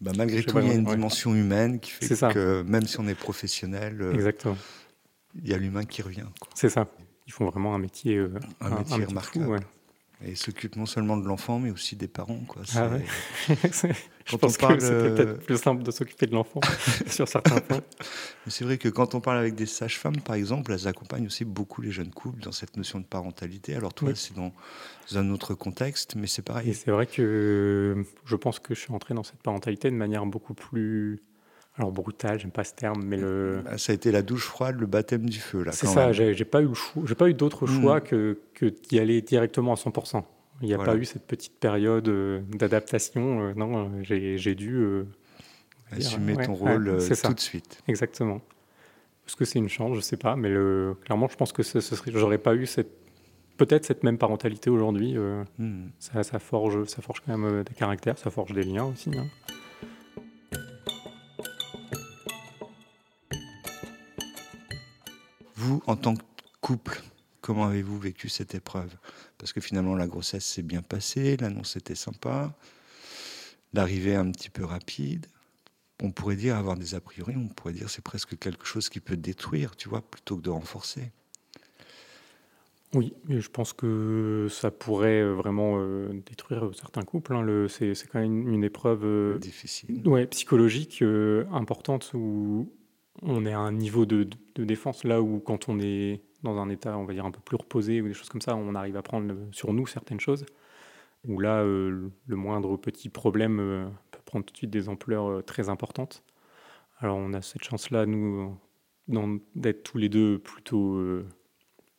bah, 0.00 0.12
malgré 0.16 0.42
tout, 0.42 0.58
il 0.58 0.68
y 0.68 0.70
a 0.70 0.74
une 0.74 0.84
dimension 0.84 1.34
humaine 1.34 1.80
qui 1.80 1.90
fait 1.90 2.08
que 2.32 2.62
même 2.62 2.86
si 2.86 2.98
on 3.00 3.08
est 3.08 3.14
professionnel, 3.14 4.00
euh, 4.00 4.32
il 5.34 5.48
y 5.48 5.54
a 5.54 5.58
l'humain 5.58 5.84
qui 5.84 6.02
revient. 6.02 6.26
C'est 6.54 6.70
ça. 6.70 6.86
Ils 7.26 7.32
font 7.32 7.46
vraiment 7.46 7.74
un 7.74 7.78
métier, 7.78 8.24
un, 8.60 8.70
métier 8.70 9.04
remarquable. 9.04 9.60
Et 10.26 10.34
s'occupe 10.34 10.76
non 10.76 10.86
seulement 10.86 11.16
de 11.16 11.26
l'enfant, 11.26 11.58
mais 11.58 11.70
aussi 11.70 11.94
des 11.94 12.08
parents. 12.08 12.40
Quoi. 12.48 12.62
Ah 12.74 12.88
ouais. 12.88 13.04
Je 14.26 14.36
pense 14.36 14.56
que 14.56 14.80
c'était 14.80 15.14
peut-être 15.14 15.38
plus 15.44 15.56
simple 15.56 15.84
de 15.84 15.90
s'occuper 15.92 16.26
de 16.26 16.32
l'enfant 16.32 16.60
sur 17.06 17.28
certains 17.28 17.60
points. 17.60 17.80
C'est 18.48 18.64
vrai 18.64 18.76
que 18.76 18.88
quand 18.88 19.14
on 19.14 19.20
parle 19.20 19.38
avec 19.38 19.54
des 19.54 19.66
sages-femmes, 19.66 20.20
par 20.20 20.34
exemple, 20.34 20.72
elles 20.72 20.88
accompagnent 20.88 21.26
aussi 21.26 21.44
beaucoup 21.44 21.80
les 21.80 21.92
jeunes 21.92 22.10
couples 22.10 22.42
dans 22.42 22.50
cette 22.50 22.76
notion 22.76 22.98
de 22.98 23.04
parentalité. 23.04 23.76
Alors 23.76 23.94
toi, 23.94 24.10
c'est 24.16 24.34
dans 24.34 24.52
un 25.14 25.30
autre 25.30 25.54
contexte, 25.54 26.16
mais 26.16 26.26
c'est 26.26 26.42
pareil. 26.42 26.70
Et 26.70 26.74
c'est 26.74 26.90
vrai 26.90 27.06
que 27.06 28.04
je 28.24 28.36
pense 28.36 28.58
que 28.58 28.74
je 28.74 28.80
suis 28.80 28.92
entré 28.92 29.14
dans 29.14 29.22
cette 29.22 29.42
parentalité 29.42 29.90
de 29.90 29.96
manière 29.96 30.26
beaucoup 30.26 30.54
plus 30.54 31.22
alors 31.78 31.92
brutal, 31.92 32.38
j'aime 32.40 32.50
pas 32.50 32.64
ce 32.64 32.74
terme, 32.74 33.02
mais 33.04 33.18
le. 33.18 33.60
Bah, 33.64 33.76
ça 33.76 33.92
a 33.92 33.94
été 33.94 34.10
la 34.10 34.22
douche 34.22 34.46
froide, 34.46 34.80
le 34.80 34.86
baptême 34.86 35.28
du 35.28 35.38
feu 35.38 35.62
là. 35.62 35.72
C'est 35.72 35.86
ça. 35.86 36.12
J'ai 36.12 36.44
pas 36.44 36.62
eu 36.62 36.68
j'ai 37.04 37.14
pas 37.14 37.28
eu 37.28 37.34
d'autre 37.34 37.66
hmm. 37.66 37.80
choix 37.80 38.00
que 38.00 38.38
que 38.54 38.66
d'y 38.66 38.98
aller 38.98 39.20
directement 39.20 39.72
à 39.72 39.76
100%. 39.76 40.22
Il 40.62 40.68
n'y 40.68 40.74
a 40.74 40.78
pas 40.78 40.96
eu 40.96 41.04
cette 41.04 41.26
petite 41.26 41.58
période 41.58 42.08
euh, 42.08 42.40
d'adaptation. 42.48 43.48
Euh, 43.48 43.54
non, 43.54 43.90
j'ai 44.02 44.54
dû 44.54 44.76
euh, 44.76 45.04
assumer 45.92 46.36
ton 46.36 46.54
rôle 46.54 46.98
tout 47.22 47.34
de 47.34 47.40
suite. 47.40 47.82
Exactement. 47.88 48.40
Est-ce 49.26 49.36
que 49.36 49.44
c'est 49.44 49.58
une 49.58 49.68
chance 49.68 49.96
Je 49.96 50.00
sais 50.00 50.16
pas, 50.16 50.36
mais 50.36 50.48
le, 50.48 50.96
clairement, 51.04 51.28
je 51.28 51.36
pense 51.36 51.52
que 51.52 51.62
ce, 51.62 51.80
serait, 51.80 52.12
j'aurais 52.14 52.38
pas 52.38 52.54
eu 52.54 52.64
cette 52.64 52.90
peut-être 53.58 53.84
cette 53.84 54.02
même 54.02 54.18
parentalité 54.18 54.70
aujourd'hui. 54.70 55.16
Hmm. 55.58 55.88
Ça, 55.98 56.22
ça, 56.22 56.38
forge, 56.38 56.84
ça 56.84 57.02
forge 57.02 57.20
quand 57.20 57.36
même 57.36 57.64
des 57.64 57.74
caractères, 57.74 58.16
ça 58.16 58.30
forge 58.30 58.52
des 58.52 58.62
liens 58.62 58.84
aussi. 58.84 59.10
Hein. 59.14 59.26
Vous, 65.66 65.82
en 65.88 65.96
tant 65.96 66.14
que 66.14 66.22
couple, 66.60 67.02
comment 67.40 67.66
avez-vous 67.66 67.98
vécu 67.98 68.28
cette 68.28 68.54
épreuve? 68.54 68.94
Parce 69.36 69.52
que 69.52 69.60
finalement, 69.60 69.96
la 69.96 70.06
grossesse 70.06 70.44
s'est 70.44 70.62
bien 70.62 70.80
passée, 70.80 71.36
l'annonce 71.38 71.74
était 71.74 71.96
sympa, 71.96 72.54
l'arrivée 73.72 74.14
un 74.14 74.30
petit 74.30 74.48
peu 74.48 74.64
rapide. 74.64 75.26
On 76.00 76.12
pourrait 76.12 76.36
dire 76.36 76.54
avoir 76.54 76.76
des 76.76 76.94
a 76.94 77.00
priori, 77.00 77.34
on 77.36 77.48
pourrait 77.48 77.72
dire 77.72 77.90
c'est 77.90 78.04
presque 78.04 78.38
quelque 78.38 78.64
chose 78.64 78.88
qui 78.88 79.00
peut 79.00 79.16
détruire, 79.16 79.74
tu 79.74 79.88
vois, 79.88 80.02
plutôt 80.02 80.36
que 80.36 80.42
de 80.42 80.50
renforcer. 80.50 81.10
Oui, 82.94 83.12
je 83.28 83.48
pense 83.48 83.72
que 83.72 84.46
ça 84.48 84.70
pourrait 84.70 85.28
vraiment 85.32 85.80
euh, 85.80 86.22
détruire 86.26 86.70
certains 86.74 87.02
couples. 87.02 87.34
Hein. 87.34 87.66
C'est 87.68 88.06
quand 88.06 88.20
même 88.20 88.48
une 88.48 88.62
épreuve 88.62 89.04
euh, 89.04 89.38
difficile, 89.38 90.06
ouais, 90.06 90.28
psychologique 90.28 91.02
euh, 91.02 91.44
importante 91.50 92.12
où 92.14 92.70
on 93.22 93.44
est 93.46 93.52
à 93.52 93.58
un 93.58 93.72
niveau 93.72 94.06
de, 94.06 94.28
défense 94.56 95.04
là 95.04 95.20
où 95.20 95.40
quand 95.40 95.68
on 95.68 95.78
est 95.80 96.22
dans 96.42 96.58
un 96.58 96.68
état, 96.68 96.96
on 96.96 97.04
va 97.04 97.12
dire, 97.12 97.24
un 97.24 97.30
peu 97.30 97.40
plus 97.40 97.56
reposé 97.56 98.00
ou 98.00 98.08
des 98.08 98.14
choses 98.14 98.28
comme 98.28 98.40
ça, 98.40 98.56
on 98.56 98.74
arrive 98.74 98.96
à 98.96 99.02
prendre 99.02 99.34
sur 99.52 99.72
nous 99.72 99.86
certaines 99.86 100.20
choses. 100.20 100.46
Où 101.26 101.40
là, 101.40 101.62
euh, 101.62 102.08
le 102.26 102.36
moindre 102.36 102.76
petit 102.76 103.08
problème 103.08 103.58
euh, 103.58 103.86
peut 104.12 104.20
prendre 104.24 104.44
tout 104.44 104.52
de 104.52 104.58
suite 104.58 104.70
des 104.70 104.88
ampleurs 104.88 105.26
euh, 105.28 105.42
très 105.42 105.68
importantes. 105.68 106.22
Alors 107.00 107.16
on 107.16 107.32
a 107.32 107.42
cette 107.42 107.64
chance-là, 107.64 108.06
nous, 108.06 108.56
d'être 109.54 109.82
tous 109.82 109.98
les 109.98 110.08
deux 110.08 110.38
plutôt 110.38 110.98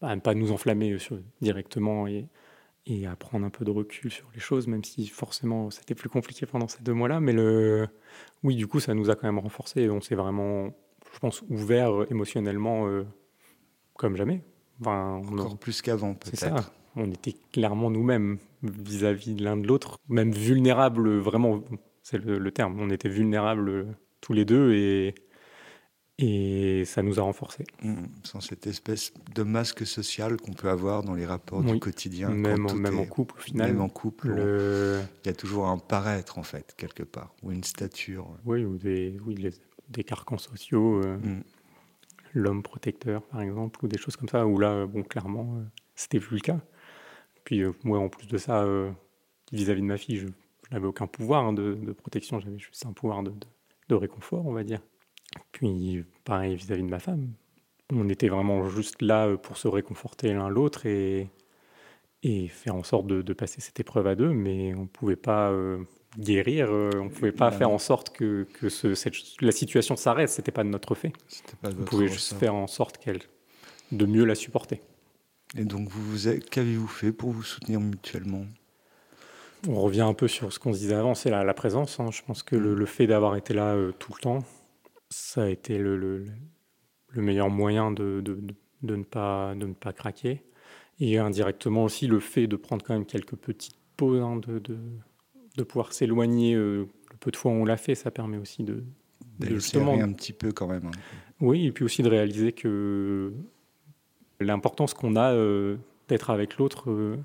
à 0.01 0.15
ne 0.15 0.21
pas 0.21 0.33
nous 0.33 0.51
enflammer 0.51 0.97
directement 1.39 2.07
et, 2.07 2.27
et 2.87 3.05
à 3.05 3.15
prendre 3.15 3.45
un 3.45 3.49
peu 3.49 3.63
de 3.63 3.69
recul 3.69 4.09
sur 4.11 4.27
les 4.33 4.39
choses, 4.39 4.67
même 4.67 4.83
si 4.83 5.07
forcément 5.07 5.69
c'était 5.69 5.93
plus 5.93 6.09
compliqué 6.09 6.45
pendant 6.45 6.67
ces 6.67 6.81
deux 6.81 6.93
mois-là. 6.93 7.19
Mais 7.19 7.33
le, 7.33 7.87
oui, 8.43 8.55
du 8.55 8.65
coup, 8.65 8.79
ça 8.79 8.95
nous 8.95 9.09
a 9.09 9.15
quand 9.15 9.27
même 9.27 9.39
renforcé. 9.39 9.89
On 9.89 10.01
s'est 10.01 10.15
vraiment 10.15 10.73
je 11.13 11.19
pense, 11.19 11.41
ouvert 11.49 12.01
euh, 12.01 12.07
émotionnellement 12.09 12.87
euh, 12.87 13.05
comme 13.95 14.15
jamais. 14.15 14.43
Enfin, 14.81 15.21
Encore 15.31 15.57
plus 15.57 15.81
qu'avant, 15.81 16.13
peut-être. 16.13 16.71
On 16.95 17.11
était 17.11 17.35
clairement 17.51 17.89
nous-mêmes 17.89 18.37
vis-à-vis 18.63 19.35
de 19.35 19.43
l'un 19.43 19.57
de 19.57 19.67
l'autre, 19.67 19.99
même 20.09 20.31
vulnérables, 20.31 21.17
vraiment, 21.17 21.63
c'est 22.01 22.17
le, 22.17 22.51
terme. 22.51 22.79
On 22.79 22.89
était 22.89 23.09
vulnérables 23.09 23.95
tous 24.19 24.33
les 24.33 24.45
deux 24.45 24.73
et, 24.73 25.13
et 26.17 26.85
ça 26.85 27.03
nous 27.03 27.19
a 27.19 27.21
renforcés. 27.21 27.65
Mmh. 27.83 28.05
sans 28.23 28.41
cette 28.41 28.65
espèce 28.65 29.13
de 29.35 29.43
masque 29.43 29.85
social 29.85 30.37
qu'on 30.37 30.53
peut 30.53 30.69
avoir 30.69 31.03
dans 31.03 31.13
les 31.13 31.25
rapports 31.27 31.61
du 31.61 31.79
quotidien. 31.79 32.29
Même, 32.29 32.65
en, 32.65 32.73
même 32.73 32.97
en 32.97 33.05
couple, 33.05 33.35
au 33.37 33.41
final. 33.41 33.73
Même 33.73 33.81
en 33.81 33.89
couple, 33.89 34.29
il 35.23 35.27
y 35.27 35.29
a 35.29 35.33
toujours 35.33 35.67
un 35.67 35.77
paraître, 35.77 36.39
en 36.39 36.43
fait, 36.43 36.73
quelque 36.77 37.03
part, 37.03 37.35
ou 37.43 37.51
une 37.51 37.63
stature. 37.63 38.27
Oui, 38.45 38.65
ou 38.65 38.77
des, 38.77 39.19
oui, 39.23 39.35
les, 39.35 39.51
des 39.89 40.03
carcans 40.03 40.37
sociaux, 40.37 41.01
euh, 41.03 41.17
mm. 41.17 41.43
l'homme 42.33 42.63
protecteur 42.63 43.21
par 43.23 43.41
exemple, 43.41 43.83
ou 43.83 43.87
des 43.87 43.97
choses 43.97 44.15
comme 44.15 44.29
ça, 44.29 44.45
où 44.45 44.59
là, 44.59 44.85
bon, 44.85 45.03
clairement, 45.03 45.55
euh, 45.57 45.63
c'était 45.95 46.19
plus 46.19 46.35
le 46.35 46.41
cas. 46.41 46.59
Puis 47.43 47.63
euh, 47.63 47.71
moi, 47.83 47.99
en 47.99 48.09
plus 48.09 48.27
de 48.27 48.37
ça, 48.37 48.65
vis-à-vis 49.51 49.81
de 49.81 49.87
ma 49.87 49.97
fille, 49.97 50.17
je, 50.17 50.27
n'avais 50.71 50.87
aucun 50.87 51.07
pouvoir 51.07 51.45
hein, 51.45 51.53
de, 51.53 51.93
protection, 51.93 52.39
j'avais 52.39 52.59
juste 52.59 52.85
un 52.85 52.93
pouvoir 52.93 53.23
de, 53.23 53.95
réconfort, 53.95 54.45
on 54.45 54.53
va 54.53 54.63
dire. 54.63 54.81
Puis 55.51 56.03
pareil 56.25 56.55
vis-à-vis 56.55 56.83
de 56.83 56.89
ma 56.89 56.99
femme, 56.99 57.33
on 57.91 58.09
était 58.09 58.27
vraiment 58.27 58.67
juste 58.67 59.01
là 59.01 59.37
pour 59.37 59.57
se 59.57 59.67
réconforter 59.67 60.33
l'un 60.33 60.49
l'autre 60.49 60.85
et, 60.85 61.29
et 62.23 62.47
faire 62.49 62.75
en 62.75 62.83
sorte 62.83 63.07
de, 63.07 63.33
passer 63.33 63.61
cette 63.61 63.79
épreuve 63.79 64.07
à 64.07 64.15
deux, 64.15 64.33
mais 64.33 64.73
on 64.73 64.81
ne 64.81 64.87
pouvait 64.87 65.15
pas 65.15 65.53
guérir. 66.17 66.67
Euh, 66.71 66.89
on 66.95 67.05
ne 67.05 67.09
pouvait 67.09 67.31
pas 67.31 67.51
faire 67.51 67.69
en 67.69 67.77
sorte 67.77 68.15
que, 68.15 68.47
que 68.59 68.69
ce, 68.69 68.95
cette, 68.95 69.15
la 69.41 69.51
situation 69.51 69.95
s'arrête. 69.95 70.29
C'était 70.29 70.51
pas 70.51 70.63
de 70.63 70.69
notre 70.69 70.95
fait. 70.95 71.13
Pas 71.61 71.69
on 71.69 71.83
pouvait 71.83 72.07
juste 72.07 72.33
faire 72.33 72.55
en 72.55 72.67
sorte 72.67 72.97
qu'elle 72.97 73.19
de 73.91 74.05
mieux 74.05 74.25
la 74.25 74.35
supporter. 74.35 74.81
Et 75.55 75.63
donc, 75.63 75.89
vous, 75.89 76.01
vous 76.03 76.39
qu'avez-vous 76.51 76.87
fait 76.87 77.11
pour 77.11 77.31
vous 77.31 77.43
soutenir 77.43 77.79
mutuellement? 77.79 78.45
On 79.67 79.79
revient 79.81 80.01
un 80.01 80.13
peu 80.13 80.27
sur 80.27 80.51
ce 80.51 80.59
qu'on 80.59 80.73
se 80.73 80.79
disait 80.79 80.95
avant, 80.95 81.15
c'est 81.15 81.29
la, 81.29 81.43
la, 81.43 81.53
présence. 81.53 81.99
Hein. 81.99 82.09
Je 82.11 82.21
pense 82.21 82.43
que 82.43 82.55
le, 82.55 82.85
fait 82.85 83.07
d'avoir 83.07 83.35
été 83.35 83.53
là 83.53 83.73
euh, 83.75 83.91
tout 83.97 84.13
le 84.15 84.21
temps, 84.21 84.43
ça 85.09 85.43
a 85.43 85.47
été 85.47 85.77
le, 85.77 85.97
le, 85.97 86.25
le 87.09 87.21
meilleur 87.21 87.49
moyen 87.49 87.91
de, 87.91 88.21
de, 88.21 88.39
de, 88.83 88.95
ne 88.95 89.03
pas, 89.03 89.55
de 89.55 89.67
ne 89.67 89.73
pas 89.73 89.93
craquer. 89.93 90.43
Et 90.99 91.17
indirectement 91.17 91.83
aussi 91.83 92.07
le 92.07 92.19
fait 92.19 92.47
de 92.47 92.55
prendre 92.55 92.83
quand 92.83 92.93
même 92.93 93.05
quelques 93.05 93.35
petites 93.35 93.77
pauses 93.95 94.21
hein, 94.21 94.37
de, 94.37 94.59
de 94.59 94.77
pouvoir 95.63 95.93
s'éloigner 95.93 96.55
euh, 96.55 96.87
le 97.11 97.17
peu 97.19 97.31
de 97.31 97.35
fois 97.35 97.51
où 97.51 97.55
on 97.55 97.65
l'a 97.65 97.77
fait, 97.77 97.95
ça 97.95 98.11
permet 98.11 98.37
aussi 98.37 98.63
de, 98.63 98.83
de 99.39 99.47
justement 99.47 99.93
un 99.93 100.11
petit 100.13 100.33
peu 100.33 100.51
quand 100.51 100.67
même. 100.67 100.85
Hein. 100.87 100.91
Oui, 101.39 101.65
et 101.65 101.71
puis 101.71 101.83
aussi 101.83 102.03
de 102.03 102.09
réaliser 102.09 102.51
que 102.51 103.31
l'importance 104.39 104.93
qu'on 104.93 105.15
a 105.15 105.33
euh, 105.33 105.77
d'être 106.07 106.29
avec 106.29 106.57
l'autre 106.57 106.91
euh, 106.91 107.17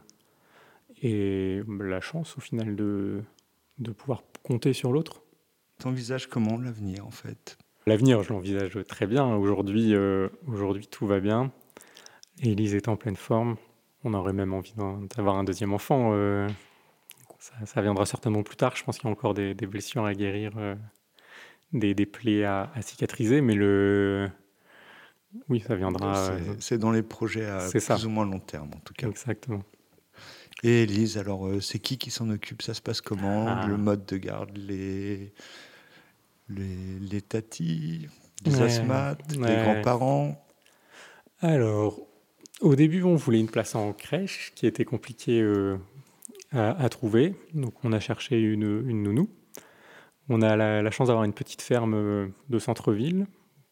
et 1.02 1.62
la 1.80 2.00
chance 2.00 2.36
au 2.36 2.40
final 2.40 2.76
de, 2.76 3.22
de 3.78 3.90
pouvoir 3.92 4.22
compter 4.42 4.72
sur 4.72 4.92
l'autre. 4.92 5.22
T'envisages 5.78 6.28
comment 6.28 6.58
l'avenir 6.58 7.06
en 7.06 7.10
fait? 7.10 7.58
L'avenir, 7.86 8.22
je 8.22 8.32
l'envisage 8.32 8.78
très 8.86 9.06
bien. 9.06 9.34
Aujourd'hui, 9.34 9.92
aujourd'hui, 10.46 10.86
tout 10.86 11.06
va 11.06 11.18
bien. 11.18 11.50
Élise 12.40 12.76
est 12.76 12.86
en 12.86 12.94
pleine 12.96 13.16
forme. 13.16 13.56
On 14.04 14.14
aurait 14.14 14.32
même 14.32 14.52
envie 14.52 14.74
d'avoir 15.16 15.36
un 15.36 15.42
deuxième 15.42 15.72
enfant 15.72 16.12
ça, 17.64 17.82
viendra 17.82 18.06
certainement 18.06 18.42
plus 18.42 18.56
tard. 18.56 18.76
Je 18.76 18.84
pense 18.84 18.98
qu'il 18.98 19.06
y 19.06 19.08
a 19.08 19.12
encore 19.12 19.34
des, 19.34 19.54
blessures 19.54 20.04
à 20.04 20.14
guérir 20.14 20.52
euh, 20.56 20.74
des, 21.72 21.94
des 21.94 22.06
plaies 22.06 22.44
à, 22.44 22.70
à, 22.74 22.82
cicatriser, 22.82 23.40
mais 23.40 23.54
le. 23.54 24.30
Oui, 25.48 25.60
ça 25.66 25.74
viendra. 25.74 26.32
C'est 26.58 26.78
dans 26.78 26.92
les 26.92 27.02
projets 27.02 27.46
à 27.46 27.68
plus 27.68 28.06
ou 28.06 28.10
moins 28.10 28.26
long 28.26 28.38
terme, 28.38 28.70
en 28.74 28.80
tout 28.80 28.94
cas. 28.94 29.08
Exactement. 29.08 29.62
Et 30.62 30.84
Elise, 30.84 31.18
alors, 31.18 31.48
c'est 31.60 31.78
qui 31.78 31.98
qui 31.98 32.10
s'en 32.10 32.28
occupe? 32.30 32.62
Ça 32.62 32.74
se 32.74 32.82
passe 32.82 33.00
comment? 33.00 33.48
Ah. 33.48 33.66
Le 33.66 33.76
mode 33.76 34.04
de 34.04 34.18
garde, 34.18 34.56
les, 34.56 35.32
les, 36.48 36.98
les 37.00 37.22
tatis, 37.22 38.08
les 38.44 38.60
asthmates, 38.60 39.20
les 39.32 39.38
grands-parents? 39.38 40.44
Alors, 41.40 41.98
au 42.60 42.76
début, 42.76 43.02
on 43.02 43.16
voulait 43.16 43.40
une 43.40 43.48
place 43.48 43.74
en 43.74 43.92
crèche 43.92 44.52
qui 44.54 44.66
était 44.66 44.84
compliquée 44.84 45.40
euh, 45.40 45.78
à, 46.52 46.88
trouver. 46.88 47.34
Donc, 47.54 47.74
on 47.84 47.92
a 47.92 48.00
cherché 48.00 48.40
une, 48.40 49.02
nounou. 49.02 49.28
On 50.28 50.42
a 50.42 50.56
la, 50.56 50.90
chance 50.90 51.08
d'avoir 51.08 51.24
une 51.24 51.32
petite 51.32 51.62
ferme 51.62 51.94
euh, 51.94 52.28
de 52.48 52.58
centre-ville 52.58 53.26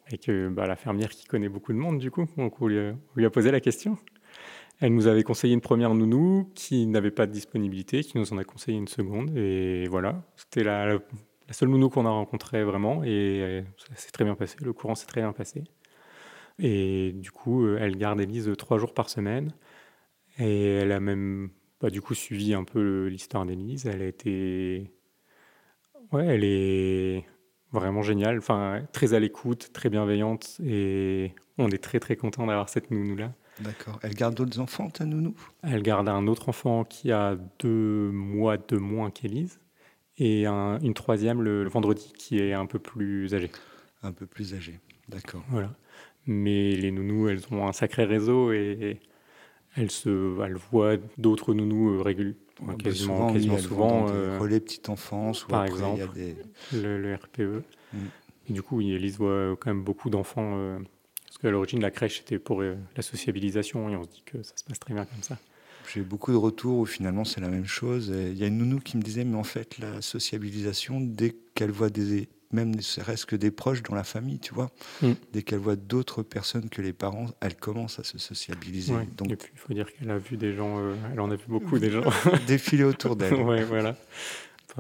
avec 0.07 0.31
bah, 0.53 0.67
la 0.67 0.77
fermière 0.77 1.11
qui 1.11 1.27
connaît 1.27 1.49
beaucoup 1.49 1.73
de 1.73 1.79
monde, 1.79 1.99
du 1.99 2.11
coup. 2.11 2.27
On 2.37 2.51
lui, 2.67 3.25
a, 3.25 3.31
posé 3.31 3.51
la 3.51 3.61
question. 3.61 3.97
Elle 4.81 4.95
nous 4.95 5.07
avait 5.07 5.23
conseillé 5.23 5.55
une 5.55 5.61
première 5.61 5.95
nounou 5.95 6.51
qui 6.55 6.87
n'avait 6.87 7.11
pas 7.11 7.27
de 7.27 7.33
disponibilité, 7.33 8.03
qui 8.03 8.19
nous 8.19 8.33
en 8.33 8.39
a 8.39 8.45
conseillé 8.45 8.77
une 8.77 8.89
seconde. 8.89 9.37
Et 9.37 9.87
voilà, 9.89 10.23
c'était 10.37 10.65
la, 10.65 10.99
seule 11.51 11.69
nounou 11.69 11.91
qu'on 11.91 12.07
a 12.07 12.11
rencontrée 12.11 12.65
vraiment 12.65 13.05
et 13.05 13.41
euh, 13.43 13.63
ça 13.77 13.95
s'est 13.95 14.11
très 14.11 14.25
bien 14.25 14.35
passé. 14.35 14.57
Le 14.63 14.73
courant 14.73 14.95
s'est 14.95 15.07
très 15.07 15.21
bien 15.21 15.33
passé. 15.33 15.65
Et 16.59 17.13
du 17.13 17.31
coup, 17.31 17.65
euh, 17.65 17.79
elle 17.81 17.97
garde 17.97 18.21
Elise 18.21 18.51
trois 18.57 18.79
jours 18.79 18.95
par 18.95 19.11
semaine. 19.11 19.53
Et 20.39 20.77
elle 20.77 20.93
a 20.93 21.01
même 21.01 21.51
bah, 21.81 21.91
du 21.91 22.01
coup 22.01 22.15
suivi 22.15 22.55
un 22.55 22.65
peu 22.65 23.07
l'histoire 23.07 23.47
d'Elise. 23.47 23.87
Elle 23.87 24.03
a 24.03 24.07
été. 24.07 24.91
Ouais, 26.13 26.27
elle 26.27 26.45
est 26.45 27.25
vraiment 27.73 28.03
géniale. 28.03 28.39
Enfin, 28.39 28.83
très 28.93 29.15
à 29.15 29.21
l'écoute, 29.21 29.71
très 29.73 29.91
bienveillante. 29.91 30.61
Et 30.65 31.35
on 31.59 31.69
est 31.69 31.83
très 31.83 32.01
très 32.01 32.17
content 32.17 32.47
d'avoir 32.47 32.69
cette 32.69 32.91
nounou-là. 32.91 33.33
D'accord. 33.61 33.99
Elle 34.03 34.15
garde 34.15 34.35
d'autres 34.35 34.59
enfants, 34.59 34.89
ta 34.91 35.05
nounou? 35.05 35.35
Elle 35.63 35.83
garde 35.83 36.09
un 36.09 36.27
autre 36.27 36.49
enfant 36.49 36.85
qui 36.85 37.13
a 37.13 37.37
deux 37.59 38.11
mois 38.11 38.57
de 38.57 38.77
moins 38.77 39.11
qu'Elise 39.11 39.61
et 40.17 40.47
une 40.47 40.95
troisième 40.95 41.43
le, 41.43 41.69
vendredi 41.69 42.13
qui 42.17 42.39
est 42.39 42.53
un 42.53 42.67
peu 42.67 42.79
plus 42.79 43.35
âgée. 43.35 43.51
Un 44.03 44.13
peu 44.13 44.27
plus 44.27 44.55
âgée, 44.55 44.81
d'accord. 45.09 45.43
Voilà. 45.49 45.75
Mais 46.27 46.73
les 46.73 46.91
nounous, 46.91 47.29
elles 47.29 47.43
ont 47.51 47.67
un 47.67 47.73
sacré 47.73 48.05
réseau 48.05 48.53
et 48.53 49.01
elles, 49.77 49.91
se, 49.91 50.41
elles 50.43 50.57
voient 50.71 50.97
d'autres 51.19 51.55
nounous 51.55 51.91
euh, 51.91 52.03
régulièrement. 52.03 52.39
Bah, 52.63 52.75
quasiment, 52.79 53.33
quasiment 53.33 53.59
souvent. 53.59 54.07
Euh, 54.11 54.39
relais 54.39 54.61
petite 54.61 54.91
enfance, 54.91 55.45
par 55.45 55.65
exemple, 55.65 55.99
y 55.99 56.03
a 56.03 56.07
des... 56.09 56.37
le, 56.75 57.15
RPE. 57.15 57.65
Mm. 57.93 57.99
Et 58.49 58.53
du 58.53 58.63
coup, 58.63 58.81
Elise 58.83 59.17
voit 59.17 59.57
quand 59.59 59.71
même 59.71 59.83
beaucoup 59.83 60.11
d'enfants. 60.11 60.53
Euh, 60.57 60.79
parce 61.27 61.39
qu'à 61.39 61.51
l'origine, 61.51 61.81
la 61.81 61.91
crèche, 61.91 62.19
c'était 62.19 62.39
pour 62.39 62.63
la 62.63 63.03
sociabilisation 63.03 63.89
et 63.89 63.97
on 63.97 64.03
se 64.03 64.09
dit 64.09 64.23
que 64.27 64.43
ça 64.43 64.53
se 64.57 64.65
passe 64.65 64.79
très 64.79 64.93
bien 64.93 65.07
comme 65.07 65.23
ça. 65.23 65.39
J'ai 65.93 66.03
beaucoup 66.03 66.33
de 66.33 66.37
retours 66.37 66.79
où 66.79 66.87
finalement 66.87 67.25
c'est 67.25 67.41
la 67.41 67.49
même 67.49 67.65
chose. 67.65 68.13
Il 68.15 68.37
y 68.37 68.45
a 68.45 68.47
une 68.47 68.59
nounou 68.59 68.81
qui 68.81 68.97
me 68.97 69.03
disait, 69.03 69.25
mais 69.25 69.37
en 69.37 69.45
fait, 69.45 69.79
la 69.79 70.03
sociabilisation, 70.03 71.01
dès 71.01 71.35
qu'elle 71.55 71.71
voit 71.71 71.89
des, 71.89 72.29
même 72.53 72.75
ne 72.75 72.81
serait-ce 72.81 73.27
que 73.27 73.37
des 73.37 73.51
proches 73.51 73.83
dans 73.83 73.95
la 73.95 74.05
famille, 74.05 74.39
tu 74.39 74.55
vois, 74.55 74.71
mm. 75.03 75.13
dès 75.33 75.43
qu'elle 75.43 75.59
voit 75.59 75.77
d'autres 75.77 76.23
personnes 76.23 76.69
que 76.69 76.83
les 76.83 76.93
parents, 76.93 77.27
elle 77.41 77.57
commence 77.57 77.99
à 77.99 78.05
se 78.05 78.19
sociabiliser. 78.19 78.95
Donc, 79.17 79.29
il 79.31 79.59
faut 79.59 79.73
dire 79.73 79.93
qu'elle 79.93 80.11
a 80.11 80.19
vu 80.19 80.37
des 80.37 80.55
gens, 80.55 80.79
euh, 80.79 80.95
elle 81.13 81.21
en 81.21 81.31
a 81.31 81.37
vu 81.37 81.45
beaucoup 81.49 81.79
des 81.79 81.91
gens 81.91 82.03
défiler 82.47 82.85
autour 82.85 83.17
d'elle. 83.17 83.35
ouais, 83.43 83.63
voilà. 83.65 83.97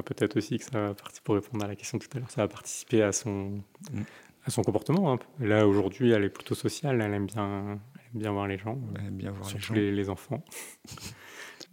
peut-être 0.04 0.36
aussi 0.36 0.58
que 0.58 0.64
ça 0.64 0.80
va 0.80 0.94
participer, 0.94 1.24
pour 1.24 1.34
répondre 1.36 1.64
à 1.64 1.68
la 1.68 1.76
question 1.76 1.98
tout 1.98 2.08
à 2.14 2.18
l'heure, 2.18 2.30
ça 2.30 2.42
va 2.42 2.48
participer 2.48 3.02
à 3.02 3.12
son, 3.12 3.62
mm. 3.92 4.02
à 4.46 4.50
son 4.50 4.62
comportement. 4.62 5.18
Là, 5.38 5.66
aujourd'hui, 5.66 6.10
elle 6.10 6.24
est 6.24 6.30
plutôt 6.30 6.56
sociale, 6.56 7.00
elle 7.00 7.14
aime 7.14 7.26
bien, 7.26 7.78
bien 8.14 8.32
voir 8.32 8.48
les 8.48 8.58
gens, 8.58 8.78
bien 9.12 9.30
voir 9.30 9.48
surtout 9.48 9.74
les, 9.74 9.92
les, 9.92 10.08
enfants. 10.08 10.42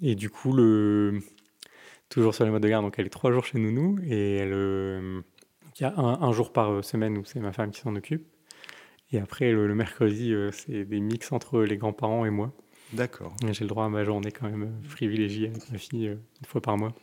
et 0.03 0.13
du 0.13 0.29
coup, 0.29 0.53
le... 0.53 1.21
toujours 2.09 2.35
sur 2.35 2.45
les 2.45 2.51
modes 2.51 2.61
de 2.61 2.69
garde, 2.69 2.85
donc 2.85 2.99
elle 2.99 3.07
est 3.07 3.09
trois 3.09 3.31
jours 3.31 3.45
chez 3.45 3.57
Nounou 3.57 3.97
et 4.03 4.35
elle, 4.35 4.53
euh, 4.53 5.21
il 5.79 5.83
y 5.83 5.85
a 5.85 5.93
un, 5.97 6.31
jour 6.31 6.51
par 6.51 6.83
semaine 6.83 7.17
où 7.17 7.25
c'est 7.25 7.39
ma 7.39 7.53
femme 7.53 7.71
qui 7.71 7.81
s'en 7.81 7.95
occupe. 7.95 8.27
Et 9.11 9.19
après, 9.19 9.51
le, 9.51 9.73
mercredi, 9.73 10.33
euh, 10.33 10.51
c'est 10.51 10.83
des 10.85 10.99
mix 10.99 11.31
entre 11.31 11.61
les 11.61 11.77
grands-parents 11.77 12.25
et 12.25 12.29
moi. 12.29 12.51
D'accord. 12.93 13.33
J'ai 13.51 13.63
le 13.63 13.69
droit 13.69 13.85
à 13.85 13.89
ma 13.89 14.03
journée 14.03 14.31
quand 14.31 14.49
même 14.49 14.71
privilégiée 14.89 15.49
avec 15.49 15.71
ma 15.71 15.77
fille 15.77 16.07
euh, 16.07 16.15
une 16.41 16.45
fois 16.45 16.61
par 16.61 16.77
mois. 16.77 16.93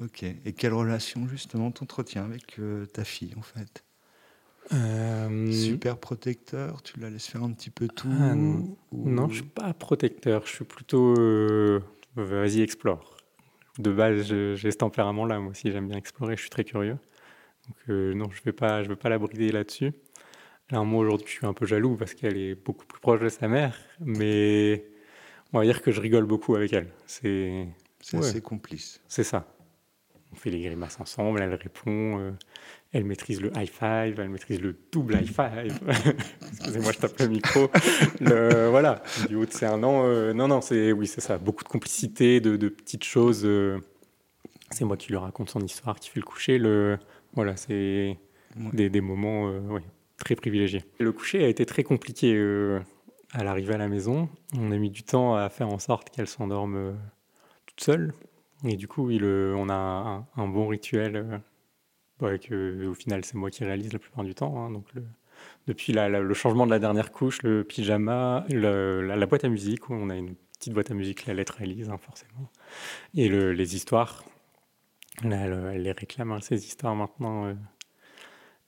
Ok. 0.00 0.22
Et 0.22 0.52
quelle 0.52 0.72
relation 0.72 1.28
justement 1.28 1.70
t'entretiens 1.70 2.24
avec 2.24 2.58
ta 2.92 3.04
fille 3.04 3.34
en 3.36 3.42
fait? 3.42 3.84
Euh, 4.72 5.52
Super 5.52 5.98
protecteur, 5.98 6.82
tu 6.82 6.98
la 6.98 7.10
laisses 7.10 7.26
faire 7.26 7.42
un 7.42 7.52
petit 7.52 7.70
peu 7.70 7.86
tout 7.88 8.08
ah, 8.10 8.34
Non, 8.34 9.28
je 9.28 9.34
suis 9.34 9.44
pas 9.44 9.74
protecteur, 9.74 10.46
je 10.46 10.52
suis 10.52 10.64
plutôt 10.64 11.14
euh, 11.18 11.80
vas-y 12.16 12.62
explore. 12.62 13.16
De 13.78 13.92
base, 13.92 14.22
j'ai 14.22 14.70
ce 14.70 14.76
tempérament-là, 14.76 15.40
moi 15.40 15.50
aussi 15.50 15.70
j'aime 15.70 15.88
bien 15.88 15.98
explorer, 15.98 16.36
je 16.36 16.42
suis 16.42 16.50
très 16.50 16.64
curieux. 16.64 16.96
Donc 17.68 17.76
euh, 17.88 18.14
non, 18.14 18.30
je 18.30 18.42
vais 18.42 18.52
pas, 18.52 18.82
je 18.82 18.88
vais 18.88 18.96
pas 18.96 19.08
la 19.08 19.18
brider 19.18 19.52
là-dessus. 19.52 19.92
Là, 20.70 20.82
moi 20.82 21.02
aujourd'hui, 21.04 21.26
je 21.26 21.32
suis 21.32 21.46
un 21.46 21.52
peu 21.52 21.66
jaloux 21.66 21.96
parce 21.96 22.14
qu'elle 22.14 22.36
est 22.36 22.54
beaucoup 22.54 22.86
plus 22.86 23.00
proche 23.00 23.20
de 23.20 23.28
sa 23.28 23.48
mère, 23.48 23.76
mais 24.00 24.86
on 25.52 25.58
va 25.58 25.64
dire 25.64 25.82
que 25.82 25.90
je 25.90 26.00
rigole 26.00 26.24
beaucoup 26.24 26.56
avec 26.56 26.72
elle. 26.72 26.90
C'est 27.06 27.68
assez 28.14 28.40
complice. 28.40 29.00
C'est 29.08 29.24
ça. 29.24 29.46
On 30.32 30.36
fait 30.36 30.50
les 30.50 30.62
grimaces 30.62 30.98
ensemble, 31.00 31.40
elle 31.42 31.54
répond 31.54 32.34
elle 32.94 33.04
maîtrise 33.04 33.40
le 33.40 33.50
high 33.56 33.68
five, 33.68 34.20
elle 34.20 34.28
maîtrise 34.28 34.60
le 34.60 34.76
double 34.92 35.16
high 35.16 35.26
five. 35.26 35.80
Excusez-moi, 36.52 36.92
je 36.92 36.98
tape 36.98 37.18
le 37.18 37.26
micro. 37.26 37.68
Le, 38.20 38.68
voilà, 38.68 39.02
du 39.28 39.34
haut 39.34 39.44
de 39.44 39.50
c'est 39.50 39.66
un 39.66 39.82
an. 39.82 40.04
Euh, 40.06 40.32
non, 40.32 40.46
non, 40.46 40.60
c'est 40.60 40.92
oui, 40.92 41.08
c'est 41.08 41.20
ça. 41.20 41.36
Beaucoup 41.36 41.64
de 41.64 41.68
complicité, 41.68 42.40
de, 42.40 42.68
petites 42.68 43.02
choses. 43.02 43.44
Euh, 43.44 43.80
c'est 44.70 44.84
moi 44.84 44.96
qui 44.96 45.08
lui 45.08 45.16
raconte 45.16 45.50
son 45.50 45.60
histoire, 45.60 45.98
qui 45.98 46.08
fait 46.08 46.20
le 46.20 46.24
coucher. 46.24 46.56
Le, 46.58 46.96
voilà, 47.34 47.56
c'est 47.56 48.18
des, 48.72 48.90
des, 48.90 49.00
moments 49.00 49.48
euh, 49.48 49.78
très 50.18 50.34
privilégiés. 50.34 50.82
Le 50.98 51.12
coucher 51.12 51.44
a 51.44 51.48
été 51.48 51.66
très 51.66 51.82
compliqué 51.82 52.34
à 53.32 53.44
l'arrivée 53.44 53.74
à 53.74 53.78
la 53.78 53.88
maison. 53.88 54.28
On 54.56 54.70
a 54.72 54.76
mis 54.76 54.90
du 54.90 55.02
temps 55.02 55.34
à 55.34 55.48
faire 55.48 55.68
en 55.68 55.78
sorte 55.78 56.10
qu'elle 56.10 56.28
s'endorme 56.28 56.96
toute 57.66 57.80
seule. 57.80 58.12
Et 58.64 58.76
du 58.76 58.88
coup, 58.88 59.10
il, 59.10 59.24
on 59.24 59.68
a 59.68 59.74
un, 59.74 60.26
un 60.36 60.48
bon 60.48 60.68
rituel 60.68 61.40
que, 62.18 62.86
au 62.86 62.94
final, 62.94 63.24
c'est 63.24 63.34
moi 63.34 63.50
qui 63.50 63.64
réalise 63.64 63.92
la 63.92 63.98
plupart 63.98 64.24
du 64.24 64.34
temps. 64.34 64.56
Hein, 64.58 64.70
donc 64.70 64.86
le, 64.94 65.04
depuis 65.66 65.92
le 65.92 66.34
changement 66.34 66.66
de 66.66 66.70
la 66.70 66.78
dernière 66.78 67.12
couche, 67.12 67.42
le 67.42 67.64
pyjama, 67.64 68.46
la, 68.48 69.26
boîte 69.26 69.44
à 69.44 69.48
musique, 69.48 69.90
où 69.90 69.94
on 69.94 70.10
a 70.10 70.16
une 70.16 70.34
petite 70.58 70.72
boîte 70.72 70.90
à 70.90 70.94
musique, 70.94 71.26
la 71.26 71.34
lettre 71.34 71.60
Elise, 71.60 71.90
hein, 71.90 71.98
forcément, 71.98 72.50
et 73.14 73.28
les 73.28 73.76
histoires. 73.76 74.24
Elle, 75.32 75.82
les 75.82 75.92
réclame, 75.92 76.32
hein, 76.32 76.40
ces 76.40 76.64
histoires 76.66 76.94
maintenant. 76.94 77.46
Euh, 77.46 77.54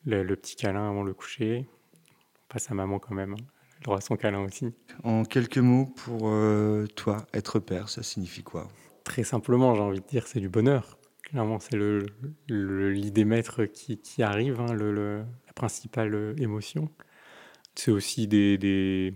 le, 0.07 0.37
petit 0.37 0.57
câlin 0.57 0.88
avant 0.88 1.03
le 1.03 1.14
coucher. 1.14 1.69
On 1.99 2.53
passe 2.53 2.71
à 2.71 2.75
maman 2.75 2.99
quand 2.99 3.14
même. 3.14 3.35
Elle 3.77 3.83
droit 3.83 3.99
à 3.99 4.01
son 4.01 4.16
câlin 4.16 4.45
aussi. 4.45 4.73
En 5.03 5.25
quelques 5.25 5.59
mots, 5.59 5.87
pour 5.87 6.29
euh, 6.29 6.87
toi, 6.95 7.27
être 7.35 7.59
père, 7.59 7.88
ça 7.88 8.03
signifie 8.03 8.42
quoi? 8.42 8.69
Très 9.05 9.25
simplement, 9.25 9.75
j'ai 9.75 9.83
envie 9.83 10.01
de 10.01 10.07
dire, 10.07 10.27
c'est 10.27 10.40
du 10.40 10.49
bonheur. 10.49 10.99
Clairement, 11.23 11.59
c'est 11.59 11.77
l'idée 12.49 13.25
maître 13.25 13.64
qui, 13.64 13.99
qui 13.99 14.23
arrive, 14.23 14.61
hein, 14.61 14.73
le, 14.73 15.19
la 15.19 15.53
principale 15.55 16.14
euh, 16.14 16.35
émotion. 16.38 16.88
C'est 17.75 17.90
aussi 17.90 18.29
des, 18.29 18.57
des, 18.59 19.14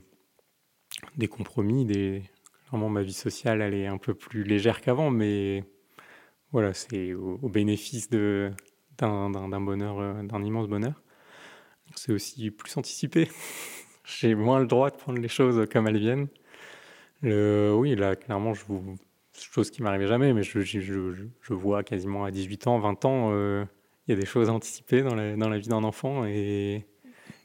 des, 1.17 1.29
compromis. 1.29 1.85
Des... 1.85 2.25
Clairement, 2.69 2.89
ma 2.89 3.03
vie 3.03 3.13
sociale, 3.13 3.63
elle 3.63 3.75
est 3.75 3.87
un 3.87 3.99
peu 3.99 4.15
plus 4.15 4.43
légère 4.43 4.81
qu'avant, 4.81 5.11
mais 5.11 5.65
voilà, 6.53 6.75
c'est 6.75 7.15
au, 7.15 7.49
bénéfice 7.49 8.11
d'un 8.11 8.51
bonheur, 8.99 9.99
euh, 10.01 10.23
d'un 10.23 10.43
immense 10.43 10.69
bonheur. 10.69 11.03
C'est 11.95 12.13
aussi 12.13 12.51
plus 12.51 12.77
anticipé. 12.77 13.29
J'ai 14.05 14.35
moins 14.35 14.61
le 14.61 14.67
droit 14.67 14.91
de 14.91 14.97
prendre 14.97 15.19
les 15.19 15.29
choses 15.29 15.67
comme 15.73 15.87
elles 15.87 15.99
viennent. 15.99 16.29
Le, 17.23 17.75
oui, 17.77 17.95
là, 17.95 18.17
clairement, 18.17 18.55
je 18.55 18.65
vous 18.67 18.97
chose 19.39 19.71
qui 19.71 19.83
m'arrivait 19.83 20.07
jamais, 20.07 20.33
mais 20.33 20.43
je, 20.43 20.61
je, 20.61 20.81
je, 20.81 21.55
vois 21.55 21.83
quasiment 21.83 22.25
à 22.25 22.31
18 22.31 22.67
ans, 22.67 22.79
20 22.79 23.05
ans, 23.05 23.31
euh, 23.33 23.65
il 24.07 24.15
y 24.15 24.17
a 24.17 24.21
des 24.21 24.27
choses 24.27 24.51
anticipées 24.51 25.03
dans 25.03 25.15
la, 25.15 25.37
dans 25.37 25.49
la 25.49 25.59
vie 25.59 25.69
d'un 25.69 25.85
enfant 25.85 26.25
et 26.27 26.87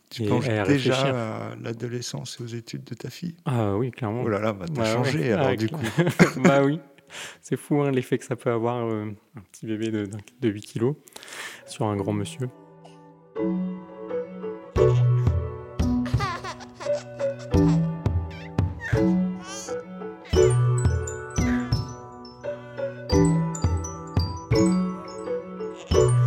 tu 0.10 0.24
penses 0.24 0.48
déjà 0.68 1.52
à 1.52 1.56
l'adolescence 1.56 2.38
et 2.40 2.44
aux 2.44 2.48
études 2.48 2.84
de 2.84 2.96
ta 2.96 3.10
fille? 3.10 3.36
Ah 3.46 3.76
oui, 3.76 3.92
clairement. 3.92 4.24
Oh 4.24 4.30
là 4.30 4.40
là, 4.40 4.54
bah, 4.54 4.66
t'as 4.74 4.94
changé 4.94 5.32
alors 5.34 5.56
du 5.56 5.70
coup. 5.70 5.86
bah 6.44 6.64
oui, 6.64 6.80
c'est 7.42 7.58
fou 7.58 7.82
hein, 7.82 7.92
l'effet 7.92 8.18
que 8.18 8.26
ça 8.26 8.36
peut 8.36 8.52
avoir 8.52 8.86
euh, 8.86 9.06
un 9.36 9.42
petit 9.52 9.66
bébé 9.66 9.92
de, 9.92 10.08
de 10.42 10.50
8 10.50 10.62
kilos 10.62 10.96
sur 11.66 11.86
un 11.86 11.96
grand 11.96 12.14
monsieur. 12.14 12.50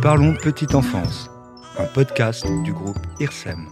Parlons 0.01 0.33
petite 0.33 0.75
enfance. 0.75 1.29
un 1.77 1.85
podcast 1.85 2.45
du 2.63 2.73
groupe 2.73 2.97
IRSEM. 3.19 3.67